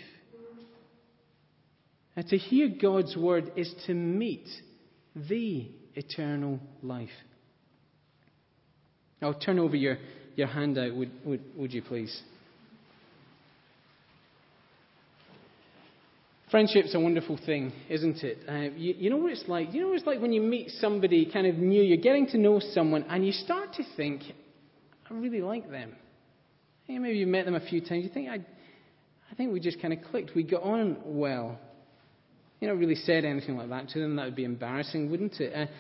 And 2.16 2.28
to 2.28 2.38
hear 2.38 2.70
God's 2.70 3.16
word 3.16 3.54
is 3.56 3.74
to 3.88 3.94
meet 3.94 4.48
the 5.16 5.72
eternal 5.96 6.60
life. 6.84 7.10
I'll 9.22 9.34
turn 9.34 9.60
over 9.60 9.76
your, 9.76 9.98
your 10.36 10.48
handout, 10.48 10.96
would, 10.96 11.12
would, 11.26 11.42
would 11.56 11.74
you 11.74 11.82
please? 11.82 12.22
Friendship's 16.52 16.94
a 16.94 17.00
wonderful 17.00 17.40
thing, 17.46 17.72
isn't 17.88 18.24
it? 18.24 18.40
Uh, 18.46 18.76
you, 18.76 18.94
you, 18.98 19.10
know 19.10 19.16
what 19.16 19.32
it's 19.32 19.46
like? 19.48 19.74
You 19.74 19.82
know 19.82 19.88
what 19.88 19.98
it's 19.98 20.06
like 20.06 20.20
when 20.20 20.34
you 20.34 20.42
meet 20.42 20.70
somebody 20.82 21.32
kind 21.32 21.48
of 21.48 21.56
new, 21.56 21.82
you're 21.82 21.98
getting 21.98 22.28
to 22.28 22.38
know 22.38 22.60
someone, 22.60 23.06
and 23.10 23.26
you 23.26 23.32
start 23.32 23.72
to 23.76 23.84
think, 23.96 24.24
I 25.10 25.14
really 25.14 25.40
like 25.40 25.70
them. 25.70 25.96
Maybe 26.88 27.18
you've 27.18 27.30
met 27.30 27.46
them 27.46 27.56
a 27.56 27.60
few 27.60 27.82
times. 27.82 28.04
You 28.04 28.10
think, 28.10 28.30
I, 28.30 28.36
I 29.32 29.36
think 29.36 29.54
we 29.54 29.60
just 29.60 29.82
kind 29.82 29.94
of 29.94 30.00
clicked. 30.10 30.32
We 30.36 30.44
got 30.44 30.64
on 30.64 30.98
well. 31.06 31.58
You 32.60 32.68
know, 32.68 32.76
really 32.76 32.96
said 32.96 33.26
anything 33.26 33.58
like 33.58 33.70
that 33.70 33.90
to 33.90 34.00
them. 34.00 34.16
That 34.18 34.26
would 34.26 34.36
be 34.36 34.44
embarrassing, 34.44 35.10
wouldn't 35.10 35.40
it? 35.40 35.54
Uh, 35.56 35.72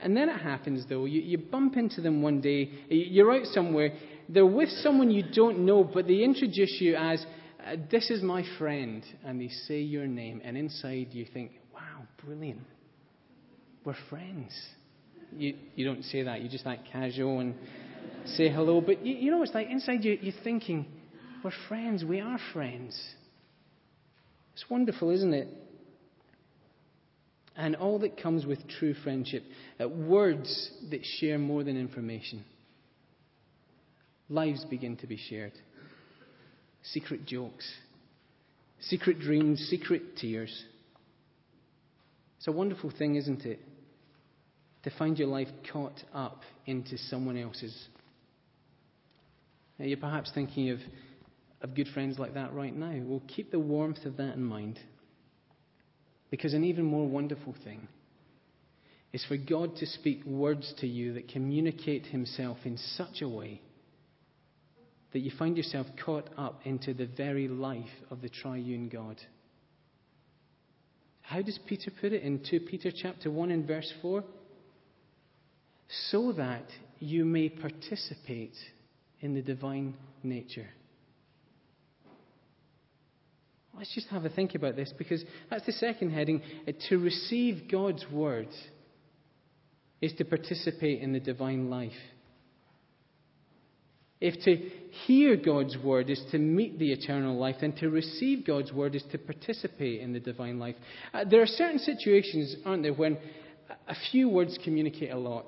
and 0.00 0.16
then 0.16 0.28
it 0.28 0.38
happens, 0.40 0.84
though. 0.88 1.06
You, 1.06 1.20
you 1.20 1.38
bump 1.38 1.76
into 1.76 2.00
them 2.00 2.22
one 2.22 2.40
day. 2.40 2.70
You're 2.88 3.32
out 3.32 3.46
somewhere. 3.46 3.92
They're 4.28 4.46
with 4.46 4.68
someone 4.82 5.10
you 5.10 5.24
don't 5.32 5.60
know, 5.60 5.84
but 5.84 6.06
they 6.06 6.22
introduce 6.22 6.76
you 6.80 6.96
as, 6.96 7.24
uh, 7.66 7.76
This 7.90 8.10
is 8.10 8.22
my 8.22 8.44
friend. 8.58 9.02
And 9.24 9.40
they 9.40 9.48
say 9.48 9.80
your 9.80 10.06
name. 10.06 10.40
And 10.44 10.56
inside 10.56 11.08
you 11.12 11.26
think, 11.32 11.52
Wow, 11.72 12.06
brilliant. 12.24 12.60
We're 13.84 13.96
friends. 14.10 14.52
You, 15.36 15.54
you 15.74 15.84
don't 15.84 16.04
say 16.04 16.22
that. 16.22 16.40
You're 16.40 16.50
just 16.50 16.66
act 16.66 16.88
casual 16.92 17.40
and 17.40 17.54
say 18.36 18.48
hello. 18.48 18.80
But 18.80 19.04
you, 19.04 19.14
you 19.14 19.30
know, 19.30 19.42
it's 19.42 19.54
like 19.54 19.68
inside 19.68 20.04
you, 20.04 20.18
you're 20.20 20.34
thinking, 20.44 20.86
We're 21.44 21.52
friends. 21.68 22.04
We 22.04 22.20
are 22.20 22.38
friends. 22.52 22.98
It's 24.54 24.68
wonderful, 24.68 25.10
isn't 25.10 25.34
it? 25.34 25.48
and 27.58 27.74
all 27.74 27.98
that 27.98 28.16
comes 28.22 28.46
with 28.46 28.66
true 28.68 28.94
friendship. 28.94 29.42
Uh, 29.78 29.88
words 29.88 30.70
that 30.90 31.04
share 31.18 31.38
more 31.38 31.64
than 31.64 31.76
information. 31.76 32.44
Lives 34.30 34.64
begin 34.64 34.96
to 34.98 35.06
be 35.08 35.18
shared. 35.28 35.52
Secret 36.84 37.26
jokes, 37.26 37.68
secret 38.80 39.18
dreams, 39.18 39.58
secret 39.68 40.16
tears. 40.16 40.64
It's 42.38 42.46
a 42.46 42.52
wonderful 42.52 42.92
thing, 42.96 43.16
isn't 43.16 43.44
it? 43.44 43.58
To 44.84 44.90
find 44.96 45.18
your 45.18 45.28
life 45.28 45.48
caught 45.72 46.00
up 46.14 46.42
into 46.64 46.96
someone 46.96 47.36
else's. 47.36 47.76
You're 49.78 49.96
perhaps 49.96 50.30
thinking 50.34 50.70
of, 50.70 50.80
of 51.62 51.74
good 51.74 51.88
friends 51.94 52.18
like 52.18 52.34
that 52.34 52.52
right 52.52 52.74
now. 52.74 52.94
Well, 53.04 53.22
keep 53.28 53.50
the 53.50 53.60
warmth 53.60 54.04
of 54.04 54.16
that 54.16 54.34
in 54.34 54.42
mind. 54.42 54.78
Because 56.30 56.52
an 56.52 56.64
even 56.64 56.84
more 56.84 57.06
wonderful 57.06 57.54
thing 57.64 57.88
is 59.12 59.24
for 59.26 59.36
God 59.36 59.76
to 59.76 59.86
speak 59.86 60.24
words 60.24 60.74
to 60.80 60.86
you 60.86 61.14
that 61.14 61.28
communicate 61.28 62.06
Himself 62.06 62.58
in 62.64 62.76
such 62.76 63.22
a 63.22 63.28
way 63.28 63.62
that 65.12 65.20
you 65.20 65.30
find 65.38 65.56
yourself 65.56 65.86
caught 66.04 66.28
up 66.36 66.60
into 66.64 66.92
the 66.92 67.06
very 67.06 67.48
life 67.48 67.86
of 68.10 68.20
the 68.20 68.28
triune 68.28 68.88
God. 68.88 69.16
How 71.22 71.40
does 71.40 71.58
Peter 71.66 71.90
put 72.00 72.12
it 72.12 72.22
in 72.22 72.42
2 72.48 72.60
Peter 72.60 72.90
chapter 72.90 73.30
1 73.30 73.50
and 73.50 73.66
verse 73.66 73.92
4? 74.02 74.22
So 76.10 76.32
that 76.32 76.64
you 76.98 77.24
may 77.24 77.48
participate 77.48 78.54
in 79.20 79.34
the 79.34 79.42
divine 79.42 79.94
nature. 80.22 80.68
Let's 83.76 83.94
just 83.94 84.08
have 84.08 84.24
a 84.24 84.28
think 84.28 84.56
about 84.56 84.74
this 84.74 84.92
because 84.98 85.24
that's 85.50 85.64
the 85.64 85.72
second 85.72 86.10
heading. 86.10 86.42
Uh, 86.66 86.72
to 86.88 86.98
receive 86.98 87.70
God's 87.70 88.04
word 88.10 88.48
is 90.00 90.12
to 90.14 90.24
participate 90.24 91.00
in 91.00 91.12
the 91.12 91.20
divine 91.20 91.70
life. 91.70 91.92
If 94.20 94.34
to 94.44 94.56
hear 95.06 95.36
God's 95.36 95.76
word 95.78 96.10
is 96.10 96.20
to 96.32 96.38
meet 96.38 96.80
the 96.80 96.92
eternal 96.92 97.38
life, 97.38 97.56
then 97.60 97.72
to 97.76 97.88
receive 97.88 98.44
God's 98.44 98.72
word 98.72 98.96
is 98.96 99.04
to 99.12 99.18
participate 99.18 100.00
in 100.00 100.12
the 100.12 100.18
divine 100.18 100.58
life. 100.58 100.74
Uh, 101.14 101.24
there 101.24 101.40
are 101.40 101.46
certain 101.46 101.78
situations, 101.78 102.56
aren't 102.64 102.82
there, 102.82 102.94
when 102.94 103.16
a 103.86 103.94
few 104.10 104.28
words 104.28 104.58
communicate 104.64 105.12
a 105.12 105.18
lot. 105.18 105.46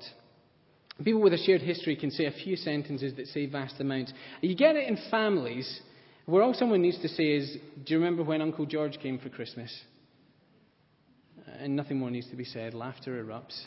People 1.03 1.21
with 1.21 1.33
a 1.33 1.37
shared 1.37 1.61
history 1.61 1.95
can 1.95 2.11
say 2.11 2.25
a 2.25 2.31
few 2.31 2.55
sentences 2.55 3.15
that 3.15 3.27
say 3.27 3.45
vast 3.45 3.79
amounts. 3.79 4.13
You 4.41 4.55
get 4.55 4.75
it 4.75 4.87
in 4.87 4.97
families 5.09 5.81
where 6.25 6.43
all 6.43 6.53
someone 6.53 6.81
needs 6.81 6.99
to 7.01 7.07
say 7.07 7.35
is, 7.35 7.57
Do 7.85 7.93
you 7.93 7.99
remember 7.99 8.23
when 8.23 8.41
Uncle 8.41 8.65
George 8.65 8.99
came 9.01 9.17
for 9.19 9.29
Christmas? 9.29 9.71
And 11.59 11.75
nothing 11.75 11.97
more 11.97 12.11
needs 12.11 12.29
to 12.29 12.35
be 12.35 12.45
said. 12.45 12.73
Laughter 12.73 13.23
erupts. 13.23 13.59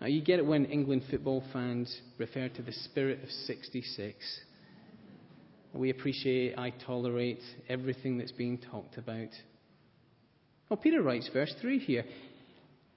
Now, 0.00 0.08
you 0.08 0.22
get 0.22 0.38
it 0.38 0.46
when 0.46 0.66
England 0.66 1.02
football 1.10 1.42
fans 1.52 2.00
refer 2.18 2.48
to 2.48 2.62
the 2.62 2.72
spirit 2.72 3.22
of 3.22 3.30
66. 3.30 4.16
We 5.72 5.90
appreciate, 5.90 6.58
I 6.58 6.70
tolerate 6.70 7.40
everything 7.68 8.18
that's 8.18 8.32
being 8.32 8.58
talked 8.58 8.98
about. 8.98 9.28
Well, 10.68 10.76
Peter 10.76 11.02
writes, 11.02 11.30
verse 11.32 11.54
3 11.60 11.78
here 11.78 12.04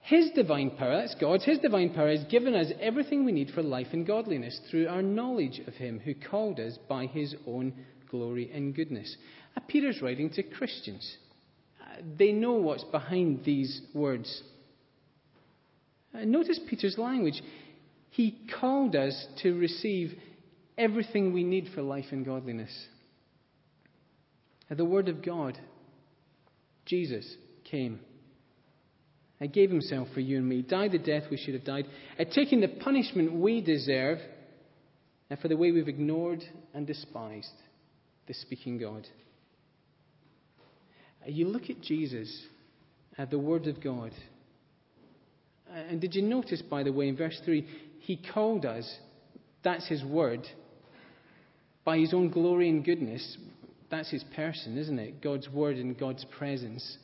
His 0.01 0.31
divine 0.31 0.71
power, 0.71 1.01
that's 1.01 1.15
God's, 1.15 1.45
His 1.45 1.59
divine 1.59 1.93
power 1.93 2.09
has 2.09 2.23
given 2.25 2.55
us 2.55 2.71
everything 2.81 3.25
we 3.25 3.31
need 3.31 3.51
for 3.51 3.61
life 3.61 3.87
and 3.91 4.07
godliness 4.07 4.59
through 4.69 4.87
our 4.87 5.01
knowledge 5.01 5.61
of 5.67 5.73
Him 5.75 5.99
who 5.99 6.13
called 6.15 6.59
us 6.59 6.77
by 6.87 7.05
His 7.05 7.35
own 7.45 7.73
glory, 8.09 8.49
and 8.53 8.75
goodness. 8.75 9.15
Uh, 9.55 9.61
Peter's 9.67 10.01
writing 10.01 10.29
to 10.31 10.43
Christians. 10.43 11.17
Uh, 11.81 12.01
they 12.17 12.31
know 12.31 12.53
what's 12.53 12.83
behind 12.85 13.43
these 13.45 13.81
words. 13.93 14.43
Uh, 16.13 16.25
notice 16.25 16.59
Peter's 16.69 16.97
language. 16.97 17.41
He 18.09 18.37
called 18.59 18.95
us 18.95 19.27
to 19.43 19.57
receive 19.57 20.17
everything 20.77 21.33
we 21.33 21.43
need 21.43 21.69
for 21.73 21.81
life 21.81 22.05
and 22.11 22.25
godliness. 22.25 22.71
Uh, 24.69 24.75
the 24.75 24.85
Word 24.85 25.07
of 25.07 25.23
God, 25.23 25.57
Jesus, 26.85 27.35
came. 27.69 27.99
He 29.39 29.47
gave 29.47 29.69
himself 29.69 30.09
for 30.13 30.19
you 30.19 30.37
and 30.37 30.47
me, 30.47 30.61
died 30.61 30.91
the 30.91 30.99
death 30.99 31.23
we 31.31 31.37
should 31.37 31.53
have 31.53 31.63
died, 31.63 31.85
uh, 32.19 32.25
taking 32.33 32.59
the 32.59 32.67
punishment 32.67 33.33
we 33.33 33.61
deserve 33.61 34.19
uh, 35.31 35.35
for 35.37 35.47
the 35.47 35.55
way 35.55 35.71
we've 35.71 35.87
ignored 35.87 36.43
and 36.73 36.85
despised 36.85 37.53
the 38.27 38.33
speaking 38.33 38.77
God. 38.77 39.07
Uh, 41.25 41.29
you 41.29 41.47
look 41.47 41.69
at 41.69 41.81
Jesus, 41.81 42.45
at 43.17 43.31
the 43.31 43.39
Word 43.39 43.67
of 43.67 43.81
God. 43.81 44.11
Uh, 45.69 45.77
and 45.89 46.01
did 46.01 46.15
you 46.15 46.21
notice, 46.21 46.61
by 46.61 46.83
the 46.83 46.91
way, 46.91 47.07
in 47.07 47.15
verse 47.15 47.39
3, 47.45 47.65
he 47.99 48.17
called 48.33 48.65
us, 48.65 48.91
that's 49.63 49.87
his 49.87 50.03
word, 50.03 50.45
by 51.85 51.97
his 51.97 52.13
own 52.13 52.29
glory 52.29 52.69
and 52.69 52.83
goodness. 52.83 53.37
That's 53.89 54.09
his 54.09 54.23
person, 54.35 54.77
isn't 54.77 54.99
it? 54.99 55.21
God's 55.21 55.49
word 55.49 55.77
and 55.77 55.97
God's 55.97 56.25
presence, 56.37 56.97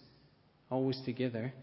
always 0.69 0.99
together. 1.05 1.53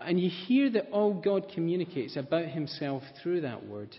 And 0.00 0.18
you 0.18 0.30
hear 0.30 0.70
that 0.70 0.88
all 0.90 1.14
God 1.14 1.50
communicates 1.54 2.16
about 2.16 2.46
himself 2.46 3.02
through 3.22 3.42
that 3.42 3.66
word 3.66 3.96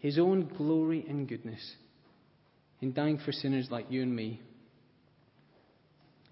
his 0.00 0.18
own 0.18 0.50
glory 0.56 1.04
and 1.08 1.28
goodness 1.28 1.74
in 2.80 2.92
dying 2.92 3.18
for 3.18 3.32
sinners 3.32 3.68
like 3.70 3.86
you 3.90 4.02
and 4.02 4.14
me. 4.14 4.40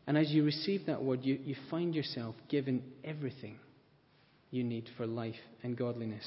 And 0.07 0.17
as 0.17 0.31
you 0.31 0.43
receive 0.43 0.87
that 0.87 1.03
word, 1.03 1.21
you, 1.23 1.39
you 1.45 1.55
find 1.71 1.95
yourself 1.95 2.35
given 2.49 2.83
everything 3.05 3.59
you 4.51 4.65
need 4.65 4.89
for 4.97 5.07
life 5.07 5.35
and 5.63 5.77
godliness. 5.77 6.25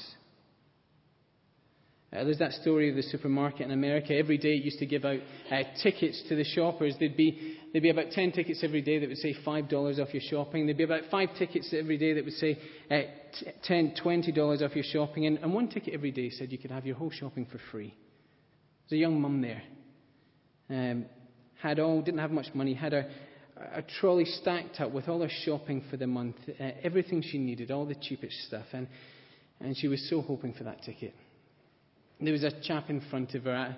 Uh, 2.12 2.22
there's 2.22 2.38
that 2.38 2.52
story 2.52 2.90
of 2.90 2.94
the 2.94 3.02
supermarket 3.02 3.62
in 3.62 3.72
America. 3.72 4.14
Every 4.14 4.38
day 4.38 4.50
it 4.50 4.64
used 4.64 4.78
to 4.78 4.86
give 4.86 5.04
out 5.04 5.18
uh, 5.50 5.62
tickets 5.82 6.22
to 6.28 6.36
the 6.36 6.44
shoppers. 6.44 6.94
There'd 7.00 7.16
be, 7.16 7.58
there'd 7.72 7.82
be 7.82 7.90
about 7.90 8.10
10 8.10 8.32
tickets 8.32 8.60
every 8.62 8.82
day 8.82 8.98
that 8.98 9.08
would 9.08 9.18
say 9.18 9.34
$5 9.34 9.98
off 9.98 10.12
your 10.12 10.22
shopping. 10.22 10.66
There'd 10.66 10.76
be 10.76 10.84
about 10.84 11.04
5 11.10 11.28
tickets 11.38 11.74
every 11.76 11.96
day 11.98 12.12
that 12.14 12.24
would 12.24 12.34
say 12.34 12.58
uh, 12.90 13.02
$10, 13.68 14.00
$20 14.00 14.62
off 14.62 14.74
your 14.74 14.84
shopping. 14.84 15.26
And, 15.26 15.38
and 15.38 15.52
one 15.52 15.68
ticket 15.68 15.94
every 15.94 16.10
day 16.10 16.30
said 16.30 16.52
you 16.52 16.58
could 16.58 16.70
have 16.70 16.86
your 16.86 16.96
whole 16.96 17.10
shopping 17.10 17.46
for 17.50 17.58
free. 17.70 17.94
There's 18.88 18.98
a 18.98 19.00
young 19.00 19.20
mum 19.20 19.40
there 19.40 19.62
um, 20.72 21.06
had 21.60 21.78
all, 21.78 22.02
didn't 22.02 22.20
have 22.20 22.30
much 22.30 22.48
money, 22.54 22.74
had 22.74 22.92
a, 22.92 23.06
a 23.74 23.82
trolley 24.00 24.24
stacked 24.24 24.80
up 24.80 24.90
with 24.90 25.08
all 25.08 25.20
her 25.20 25.30
shopping 25.44 25.84
for 25.90 25.96
the 25.96 26.06
month, 26.06 26.36
uh, 26.48 26.70
everything 26.82 27.22
she 27.22 27.38
needed, 27.38 27.70
all 27.70 27.86
the 27.86 27.94
cheapest 27.94 28.36
stuff, 28.46 28.66
and, 28.72 28.88
and 29.60 29.76
she 29.76 29.88
was 29.88 30.08
so 30.08 30.22
hoping 30.22 30.52
for 30.54 30.64
that 30.64 30.82
ticket. 30.82 31.14
There 32.20 32.32
was 32.32 32.44
a 32.44 32.52
chap 32.62 32.88
in 32.88 33.00
front 33.10 33.34
of 33.34 33.44
her, 33.44 33.54
uh, 33.54 33.72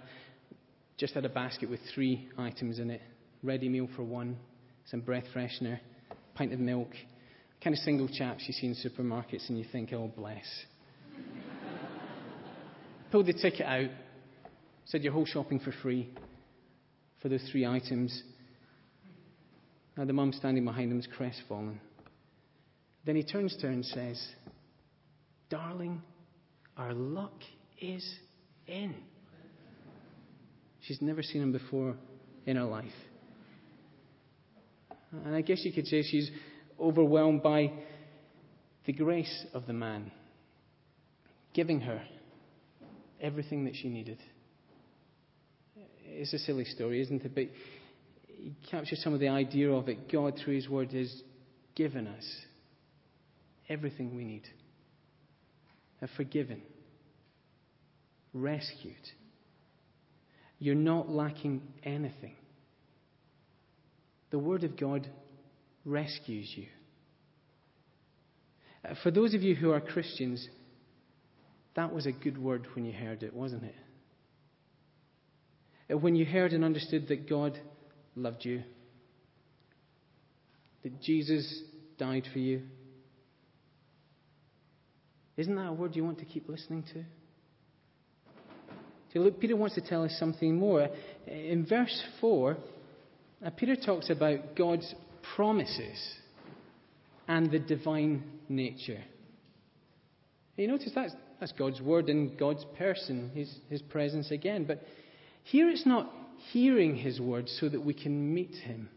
just 0.97 1.15
had 1.15 1.25
a 1.25 1.31
basket 1.31 1.69
with 1.69 1.81
three 1.95 2.29
items 2.39 2.79
in 2.79 2.91
it 2.91 3.03
ready 3.45 3.69
meal 3.69 3.89
for 3.95 4.03
one, 4.03 4.37
some 4.87 5.01
breath 5.01 5.25
freshener, 5.35 5.79
pint 6.35 6.53
of 6.53 6.59
milk. 6.59 6.89
Kind 7.63 7.75
of 7.75 7.81
single 7.81 8.09
chaps 8.09 8.45
you 8.47 8.55
see 8.55 8.67
in 8.67 8.75
supermarkets, 8.75 9.49
and 9.49 9.59
you 9.59 9.65
think, 9.71 9.93
oh, 9.93 10.11
bless. 10.17 10.45
Pulled 13.13 13.27
the 13.27 13.33
ticket 13.33 13.67
out, 13.67 13.91
said, 14.87 15.03
Your 15.03 15.13
whole 15.13 15.27
shopping 15.27 15.61
for 15.61 15.73
free 15.83 16.11
for 17.23 17.29
those 17.29 17.47
three 17.53 17.65
items. 17.65 18.23
Now 19.97 20.05
the 20.05 20.13
mum 20.13 20.33
standing 20.33 20.65
behind 20.65 20.91
him 20.91 20.99
is 20.99 21.07
crestfallen. 21.17 21.81
Then 23.07 23.17
he 23.17 23.23
turns 23.23 23.57
to 23.57 23.67
her 23.67 23.73
and 23.73 23.85
says, 23.85 24.27
Darling, 25.49 26.03
our 26.77 26.93
luck 26.93 27.41
is 27.81 28.05
in. 28.67 28.95
She's 30.81 31.01
never 31.01 31.23
seen 31.23 31.43
him 31.43 31.53
before 31.53 31.95
in 32.47 32.57
her 32.57 32.65
life. 32.65 32.93
And 35.25 35.35
I 35.35 35.41
guess 35.41 35.65
you 35.65 35.73
could 35.73 35.87
say 35.87 36.03
she's 36.03 36.31
overwhelmed 36.81 37.43
by 37.43 37.73
the 38.87 38.93
grace 38.93 39.47
of 39.55 39.67
the 39.67 39.73
man, 39.73 40.11
giving 41.53 41.81
her 41.81 42.03
everything 43.21 43.65
that 43.65 43.75
she 43.75 43.89
needed. 43.89 44.19
It's 46.07 46.33
a 46.33 46.39
silly 46.39 46.65
story, 46.65 47.01
isn't 47.01 47.25
it? 47.25 47.35
But 47.35 47.45
he 48.27 48.55
captures 48.71 49.03
some 49.03 49.15
of 49.15 49.21
the 49.21 49.29
idea 49.29 49.71
of 49.71 49.89
it. 49.89 50.11
God, 50.13 50.39
through 50.43 50.57
His 50.57 50.69
Word, 50.69 50.93
has 50.93 51.23
given 51.75 52.07
us 52.07 52.25
everything 53.69 54.15
we 54.15 54.25
need. 54.25 54.47
Have 56.01 56.11
forgiven, 56.17 56.61
rescued. 58.35 58.95
You're 60.59 60.75
not 60.75 61.09
lacking 61.09 61.63
anything. 61.83 62.37
The 64.35 64.41
Word 64.41 64.65
of 64.65 64.77
God 64.77 65.07
rescues 65.85 66.53
you. 66.57 66.67
Uh, 68.85 68.97
for 69.05 69.13
those 69.13 69.33
of 69.33 69.45
you 69.45 69.55
who 69.55 69.71
are 69.71 69.81
Christians, 69.81 70.49
that 71.77 71.95
was 71.95 72.07
a 72.07 72.11
good 72.11 72.37
word 72.37 72.67
when 72.75 72.85
you 72.85 72.93
heard 72.93 73.23
it, 73.23 73.33
wasn't 73.33 73.63
it? 73.63 73.77
Uh, 75.89 75.99
when 75.99 76.17
you 76.17 76.25
heard 76.25 76.53
and 76.53 76.65
understood 76.65 77.07
that 77.07 77.29
God 77.31 77.57
loved 78.17 78.45
you, 78.45 78.65
that 80.83 81.01
Jesus 81.01 81.63
died 81.97 82.27
for 82.33 82.41
you. 82.41 82.63
Isn't 85.37 85.55
that 85.55 85.69
a 85.69 85.73
word 85.73 85.95
you 85.95 86.05
want 86.05 86.19
to 86.19 86.25
keep 86.25 86.49
listening 86.49 86.83
to? 86.93 87.05
See, 89.13 89.21
look, 89.21 89.39
Peter 89.39 89.55
wants 89.55 89.77
to 89.77 89.81
tell 89.81 90.03
us 90.03 90.17
something 90.19 90.57
more. 90.57 90.89
In 91.25 91.65
verse 91.65 92.03
4, 92.21 92.57
uh, 93.45 93.51
Peter 93.51 93.77
talks 93.77 94.11
about 94.11 94.57
God's 94.57 94.95
promises 95.37 95.99
and 97.29 97.51
the 97.51 97.59
divine 97.59 98.23
nature. 98.49 99.03
You 100.57 100.69
notice 100.69 100.93
that's, 100.95 101.13
that's 101.41 101.53
God's 101.53 101.81
word 101.81 102.09
and 102.09 102.39
God's 102.39 102.65
person, 102.79 103.31
his, 103.35 103.53
his 103.69 103.83
presence 103.83 104.31
again. 104.31 104.65
But 104.65 104.83
here 105.43 105.69
it's 105.69 105.87
not 105.87 106.11
hearing 106.53 106.97
his 106.97 107.21
word 107.21 107.49
so 107.49 107.69
that 107.69 107.81
we 107.81 107.95
can 107.95 108.35
meet 108.35 108.55
him. 108.55 108.89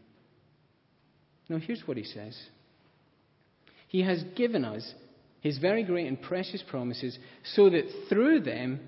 No, 1.48 1.58
here's 1.58 1.82
what 1.86 1.96
he 1.96 2.04
says 2.04 2.38
He 3.88 4.02
has 4.02 4.22
given 4.36 4.64
us 4.64 4.94
his 5.40 5.58
very 5.58 5.82
great 5.82 6.06
and 6.06 6.20
precious 6.20 6.62
promises 6.68 7.18
so 7.54 7.70
that 7.70 7.84
through 8.08 8.40
them 8.40 8.80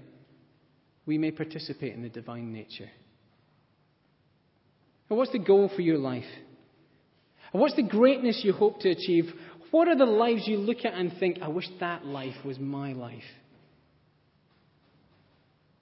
we 1.06 1.16
may 1.16 1.30
participate 1.30 1.94
in 1.94 2.02
the 2.02 2.08
divine 2.08 2.52
nature. 2.52 2.90
And 5.10 5.18
what's 5.18 5.32
the 5.32 5.38
goal 5.38 5.70
for 5.74 5.82
your 5.82 5.98
life? 5.98 6.24
And 7.52 7.60
what's 7.60 7.74
the 7.74 7.82
greatness 7.82 8.42
you 8.44 8.52
hope 8.52 8.80
to 8.80 8.90
achieve? 8.90 9.24
What 9.72 9.88
are 9.88 9.96
the 9.96 10.06
lives 10.06 10.46
you 10.46 10.56
look 10.56 10.84
at 10.84 10.94
and 10.94 11.12
think, 11.18 11.40
I 11.42 11.48
wish 11.48 11.68
that 11.80 12.06
life 12.06 12.44
was 12.44 12.58
my 12.58 12.92
life? 12.92 13.22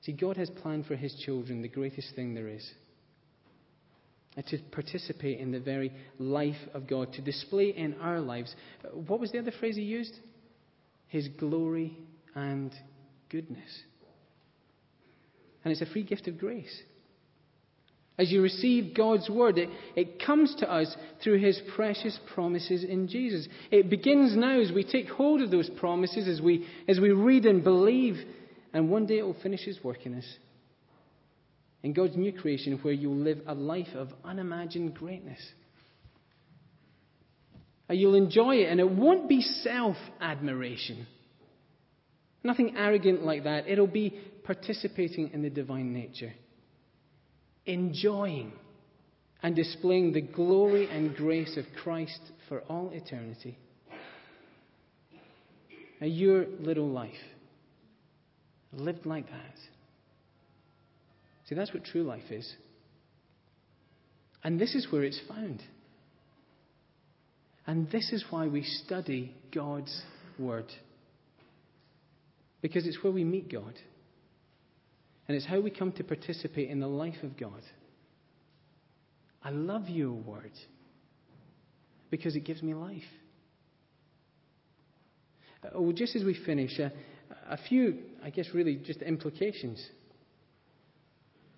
See, 0.03 0.13
God 0.13 0.39
has 0.39 0.49
planned 0.49 0.87
for 0.87 0.97
His 0.97 1.15
children 1.27 1.61
the 1.61 1.69
greatest 1.69 2.15
thing 2.17 2.35
there 2.35 2.49
is. 2.49 2.67
And 4.37 4.47
to 4.47 4.59
participate 4.73 5.41
in 5.41 5.53
the 5.53 5.61
very 5.61 5.93
life 6.19 6.57
of 6.73 6.87
God, 6.87 7.13
to 7.15 7.23
display 7.23 7.71
in 7.71 7.95
our 8.01 8.21
lives. 8.21 8.55
What 8.93 9.21
was 9.21 9.33
the 9.33 9.39
other 9.39 9.53
phrase 9.59 9.77
He 9.77 9.83
used? 9.83 10.15
His 11.09 11.29
glory 11.29 11.99
and 12.35 12.73
goodness. 13.29 13.83
And 15.65 15.73
it's 15.73 15.83
a 15.83 15.93
free 15.93 16.05
gift 16.05 16.29
of 16.29 16.39
grace. 16.39 16.83
As 18.19 18.33
you 18.33 18.43
receive 18.43 18.95
God's 18.95 19.31
word, 19.31 19.59
it, 19.59 19.69
it 19.95 20.21
comes 20.25 20.53
to 20.57 20.71
us 20.71 20.95
through 21.23 21.39
his 21.39 21.61
precious 21.77 22.19
promises 22.35 22.83
in 22.83 23.07
Jesus. 23.07 23.47
It 23.71 23.89
begins 23.89 24.37
now 24.37 24.61
as 24.61 24.73
we 24.73 24.83
take 24.83 25.09
hold 25.09 25.41
of 25.41 25.53
those 25.53 25.71
promises, 25.79 26.27
as 26.27 26.41
we, 26.41 26.67
as 26.89 26.99
we 26.99 27.11
read 27.11 27.47
and 27.47 27.63
believe, 27.63 28.17
and 28.75 28.91
one 28.91 29.07
day 29.07 29.19
it 29.19 29.23
will 29.23 29.41
finish 29.41 29.67
its 29.69 29.83
work 29.85 30.05
in 30.05 30.19
us. 30.19 30.27
In 31.85 31.93
God's 31.93 32.17
new 32.17 32.33
creation, 32.33 32.81
where 32.83 32.93
you'll 32.93 33.15
live 33.15 33.39
a 33.47 33.55
life 33.55 33.95
of 33.95 34.09
unimagined 34.25 34.95
greatness. 34.95 35.39
And 37.89 38.01
you'll 38.01 38.17
enjoy 38.17 38.57
it, 38.57 38.69
and 38.69 38.81
it 38.81 38.91
won't 38.91 39.29
be 39.29 39.43
self 39.43 39.97
admiration. 40.21 41.07
Nothing 42.43 42.77
arrogant 42.77 43.25
like 43.25 43.45
that. 43.45 43.69
It'll 43.69 43.87
be 43.87 44.11
participating 44.43 45.31
in 45.33 45.43
the 45.43 45.51
divine 45.51 45.93
nature 45.93 46.33
enjoying 47.69 48.53
and 49.43 49.55
displaying 49.55 50.13
the 50.13 50.21
glory 50.21 50.89
and 50.89 51.15
grace 51.15 51.57
of 51.57 51.65
Christ 51.83 52.21
for 52.49 52.63
all 52.63 52.91
eternity. 52.93 53.57
Now, 56.01 56.07
your 56.07 56.47
little 56.61 56.89
life 56.89 57.13
lived 58.73 59.07
like 59.07 59.27
that. 59.27 59.55
See, 61.49 61.55
that's 61.55 61.73
what 61.73 61.85
true 61.85 62.03
life 62.03 62.31
is. 62.31 62.53
And 64.43 64.61
this 64.61 64.75
is 64.75 64.91
where 64.91 65.05
it's 65.05 65.21
found. 65.29 65.63
And 67.67 67.91
this 67.91 68.13
is 68.13 68.25
why 68.31 68.47
we 68.47 68.63
study 68.63 69.35
God's 69.55 70.03
Word. 70.39 70.67
Because 72.63 72.87
it's 72.87 73.03
where 73.03 73.13
we 73.13 73.25
meet 73.25 73.51
God. 73.53 73.75
And 75.29 75.37
it's 75.37 75.47
how 75.47 75.61
we 75.61 75.71
come 75.71 75.93
to 75.93 76.05
participate 76.05 76.71
in 76.71 76.81
the 76.81 76.89
life 76.89 77.23
of 77.23 77.37
God. 77.37 77.63
I 79.43 79.51
love 79.51 79.89
your 79.89 80.13
word 80.13 80.53
because 82.11 82.35
it 82.35 82.41
gives 82.41 82.63
me 82.63 82.75
life. 82.75 83.03
Uh, 85.63 85.93
just 85.93 86.17
as 86.17 86.25
we 86.25 86.35
finish, 86.47 86.81
uh, 86.81 86.89
a 87.51 87.59
few, 87.69 87.99
I 88.25 88.31
guess, 88.31 88.47
really 88.55 88.77
just 88.77 89.03
implications. 89.03 89.85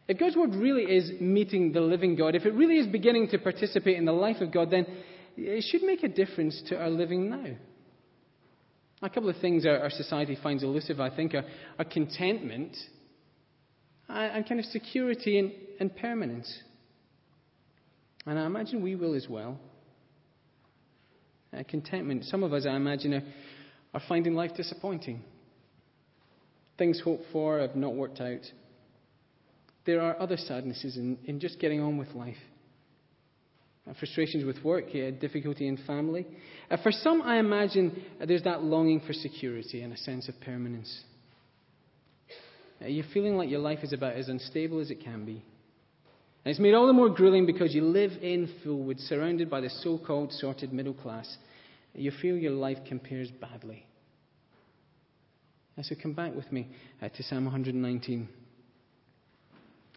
If 0.09 0.19
God's 0.19 0.37
word 0.37 0.57
really 0.57 0.83
is 0.83 1.21
meeting 1.21 1.73
the 1.73 1.81
living 1.81 2.17
God, 2.17 2.35
if 2.35 2.45
it 2.45 2.55
really 2.55 2.79
is 2.79 2.89
beginning 2.89 3.29
to 3.29 3.39
participate 3.39 3.97
in 3.97 4.05
the 4.05 4.13
life 4.13 4.41
of 4.41 4.53
God, 4.53 4.71
then 4.71 4.87
it 5.37 5.65
should 5.71 5.83
make 5.83 6.03
a 6.03 6.09
difference 6.09 6.61
to 6.69 6.77
our 6.77 6.91
living 6.91 7.31
now. 7.31 7.57
A 9.03 9.09
couple 9.09 9.31
of 9.31 9.37
things 9.37 9.65
our, 9.65 9.79
our 9.79 9.91
society 9.91 10.37
finds 10.43 10.65
elusive, 10.65 11.01
I 11.01 11.15
think, 11.15 11.35
are, 11.35 11.45
are 11.79 11.85
contentment 11.85 12.77
and 14.11 14.49
kind 14.49 14.61
of 14.61 14.67
security 14.67 15.39
and, 15.39 15.53
and 15.79 15.97
permanence. 15.97 16.63
And 18.27 18.39
I 18.39 18.47
imagine 18.47 18.83
we 18.83 18.95
will 18.95 19.15
as 19.15 19.27
well. 19.29 19.59
Uh, 21.57 21.63
contentment. 21.69 22.25
Some 22.25 22.43
of 22.43 22.53
us, 22.53 22.65
I 22.69 22.77
imagine, 22.77 23.15
are, 23.15 23.23
are 23.95 24.03
finding 24.09 24.35
life 24.35 24.53
disappointing. 24.57 25.23
Things 26.79 27.01
hoped 27.03 27.25
for 27.33 27.59
have 27.59 27.75
not 27.75 27.95
worked 27.95 28.21
out. 28.21 28.41
There 29.85 30.01
are 30.01 30.21
other 30.21 30.37
sadnesses 30.37 30.97
in, 30.97 31.19
in 31.25 31.41
just 31.41 31.59
getting 31.59 31.81
on 31.81 31.99
with 31.99 32.09
life. 32.15 32.37
Uh, 33.89 33.95
frustrations 33.99 34.45
with 34.45 34.63
work, 34.63 34.85
yeah, 34.93 35.11
difficulty 35.11 35.67
in 35.67 35.77
family. 35.87 36.27
Uh, 36.71 36.77
for 36.83 36.93
some, 36.93 37.23
I 37.23 37.39
imagine 37.39 38.05
uh, 38.21 38.27
there's 38.27 38.45
that 38.45 38.63
longing 38.63 39.01
for 39.01 39.13
security 39.13 39.83
and 39.83 39.93
a 39.93 39.97
sense 39.97 40.29
of 40.29 40.39
permanence. 40.43 41.03
You're 42.81 43.05
feeling 43.13 43.37
like 43.37 43.51
your 43.51 43.61
life 43.61 43.81
is 43.83 43.93
about 43.93 44.15
as 44.15 44.29
unstable 44.29 44.81
as 44.81 44.91
it 44.91 45.05
can 45.05 45.25
be. 45.25 45.45
And 46.45 46.51
it's 46.51 46.59
made 46.59 46.75
all 46.75 46.87
the 46.87 46.95
more 46.95 47.11
grueling 47.11 47.45
because 47.45 47.75
you 47.75 47.83
live 47.83 48.13
in 48.23 48.49
Fulwood, 48.65 48.99
surrounded 48.99 49.51
by 49.51 49.61
the 49.61 49.69
so 49.69 49.99
called 49.99 50.33
sorted 50.33 50.73
middle 50.73 50.95
class. 50.95 51.37
You 51.95 52.11
feel 52.23 52.37
your 52.37 52.53
life 52.53 52.79
compares 52.89 53.31
badly. 53.31 53.85
And 55.77 55.85
so 55.85 55.95
come 56.01 56.15
back 56.15 56.35
with 56.35 56.51
me 56.51 56.69
uh, 57.03 57.09
to 57.11 57.23
Psalm 57.23 57.45
119. 57.45 58.29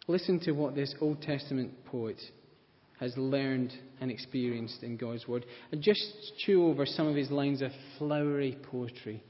Listen 0.08 0.39
to 0.41 0.52
what 0.52 0.76
this 0.76 0.93
Old 1.00 1.22
Testament 1.22 1.86
poet 1.86 2.22
has 3.00 3.13
learned 3.17 3.74
and 4.02 4.12
experienced 4.12 4.84
in 4.84 4.98
God's 4.98 5.28
Word. 5.28 5.46
And 5.72 5.82
just 5.82 6.04
chew 6.39 6.67
over 6.67 6.86
some 6.86 7.08
of 7.08 7.15
his 7.15 7.32
lines 7.32 7.62
of 7.62 7.72
flowery 7.98 8.58
poetry 8.69 9.24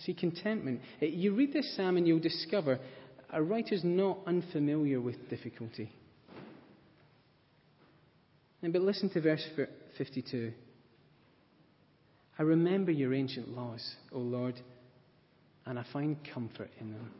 See, 0.00 0.14
contentment. 0.14 0.80
Uh, 1.02 1.06
you 1.06 1.34
read 1.34 1.52
this 1.52 1.74
psalm 1.76 1.96
and 1.96 2.06
you'll 2.06 2.20
discover 2.20 2.78
a 3.30 3.42
writer's 3.42 3.82
not 3.84 4.18
unfamiliar 4.26 5.00
with 5.00 5.28
difficulty. 5.28 5.90
But 8.62 8.82
listen 8.82 9.08
to 9.10 9.20
verse 9.20 9.44
52. 9.96 10.52
I 12.38 12.42
remember 12.42 12.90
your 12.90 13.14
ancient 13.14 13.48
laws, 13.48 13.96
O 14.12 14.18
Lord, 14.18 14.60
and 15.66 15.78
I 15.78 15.84
find 15.92 16.16
comfort 16.34 16.70
in 16.80 16.92
them. 16.92 17.10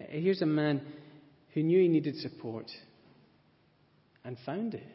Uh, 0.00 0.04
here's 0.08 0.42
a 0.42 0.46
man 0.46 0.82
who 1.52 1.62
knew 1.62 1.80
he 1.80 1.88
needed 1.88 2.16
support 2.16 2.70
and 4.24 4.36
found 4.44 4.74
it. 4.74 4.86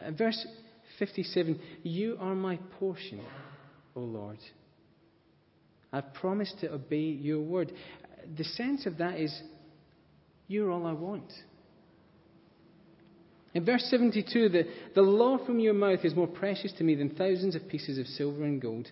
Uh, 0.00 0.10
verse 0.12 0.46
57 0.98 1.60
You 1.82 2.16
are 2.20 2.34
my 2.34 2.58
portion. 2.78 3.20
O 3.96 4.00
Lord. 4.00 4.38
I've 5.92 6.12
promised 6.14 6.60
to 6.60 6.72
obey 6.72 6.96
your 6.96 7.40
word. 7.40 7.72
The 8.36 8.44
sense 8.44 8.86
of 8.86 8.98
that 8.98 9.18
is, 9.18 9.42
you're 10.46 10.70
all 10.70 10.86
I 10.86 10.92
want. 10.92 11.32
In 13.54 13.64
verse 13.64 13.84
72, 13.90 14.50
the, 14.50 14.64
the 14.94 15.02
law 15.02 15.44
from 15.44 15.58
your 15.58 15.74
mouth 15.74 16.00
is 16.04 16.14
more 16.14 16.26
precious 16.26 16.72
to 16.74 16.84
me 16.84 16.94
than 16.94 17.10
thousands 17.10 17.54
of 17.54 17.66
pieces 17.68 17.98
of 17.98 18.06
silver 18.06 18.44
and 18.44 18.60
gold. 18.60 18.88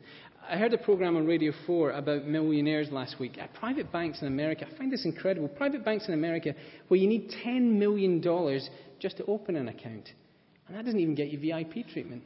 I 0.48 0.56
heard 0.56 0.72
a 0.72 0.78
program 0.78 1.16
on 1.16 1.26
Radio 1.26 1.52
4 1.66 1.90
about 1.90 2.26
millionaires 2.26 2.90
last 2.90 3.18
week. 3.18 3.36
Uh, 3.40 3.46
private 3.58 3.92
banks 3.92 4.22
in 4.22 4.28
America, 4.28 4.66
I 4.66 4.78
find 4.78 4.92
this 4.92 5.04
incredible. 5.04 5.48
Private 5.48 5.84
banks 5.84 6.08
in 6.08 6.14
America 6.14 6.54
where 6.88 6.98
you 6.98 7.08
need 7.08 7.32
$10 7.44 7.72
million 7.72 8.22
just 9.00 9.16
to 9.18 9.24
open 9.26 9.56
an 9.56 9.68
account. 9.68 10.08
And 10.68 10.76
that 10.76 10.84
doesn't 10.84 11.00
even 11.00 11.14
get 11.14 11.28
you 11.28 11.38
VIP 11.38 11.88
treatment. 11.88 12.22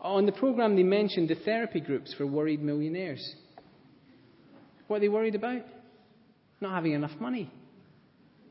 Oh, 0.00 0.16
On 0.16 0.26
the 0.26 0.32
program, 0.32 0.76
they 0.76 0.82
mentioned 0.82 1.28
the 1.28 1.34
therapy 1.34 1.80
groups 1.80 2.14
for 2.14 2.26
worried 2.26 2.62
millionaires. 2.62 3.34
What 4.86 4.98
are 4.98 5.00
they 5.00 5.08
worried 5.08 5.34
about? 5.34 5.62
Not 6.60 6.74
having 6.74 6.92
enough 6.92 7.18
money. 7.20 7.50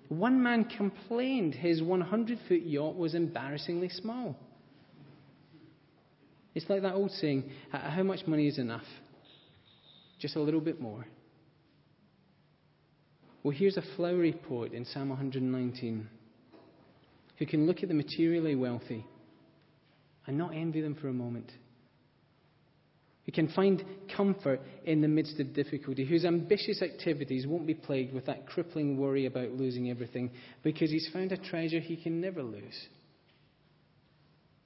One 0.09 0.41
man 0.41 0.65
complained 0.65 1.55
his 1.55 1.81
100 1.81 2.39
foot 2.47 2.61
yacht 2.61 2.95
was 2.95 3.13
embarrassingly 3.13 3.89
small. 3.89 4.37
It's 6.55 6.69
like 6.69 6.81
that 6.81 6.93
old 6.93 7.11
saying 7.11 7.51
how 7.71 8.03
much 8.03 8.25
money 8.25 8.47
is 8.47 8.57
enough? 8.57 8.85
Just 10.19 10.35
a 10.35 10.41
little 10.41 10.61
bit 10.61 10.81
more. 10.81 11.05
Well, 13.43 13.55
here's 13.55 13.77
a 13.77 13.83
flowery 13.95 14.33
poet 14.33 14.73
in 14.73 14.85
Psalm 14.85 15.09
119 15.09 16.07
who 17.37 17.45
can 17.45 17.67
look 17.67 17.83
at 17.83 17.89
the 17.89 17.95
materially 17.95 18.55
wealthy 18.55 19.05
and 20.27 20.37
not 20.37 20.53
envy 20.53 20.81
them 20.81 20.95
for 20.95 21.07
a 21.07 21.13
moment. 21.13 21.51
Who 23.25 23.31
can 23.31 23.49
find 23.49 23.83
comfort 24.15 24.61
in 24.85 25.01
the 25.01 25.07
midst 25.07 25.39
of 25.39 25.53
difficulty, 25.53 26.05
whose 26.05 26.23
ambitious 26.23 26.81
activities 26.81 27.47
won't 27.47 27.67
be 27.67 27.73
plagued 27.73 28.13
with 28.13 28.25
that 28.27 28.47
crippling 28.47 28.97
worry 28.97 29.25
about 29.25 29.51
losing 29.51 29.89
everything 29.89 30.31
because 30.63 30.91
he's 30.91 31.09
found 31.11 31.31
a 31.31 31.37
treasure 31.37 31.79
he 31.79 31.97
can 31.97 32.21
never 32.21 32.43
lose. 32.43 32.87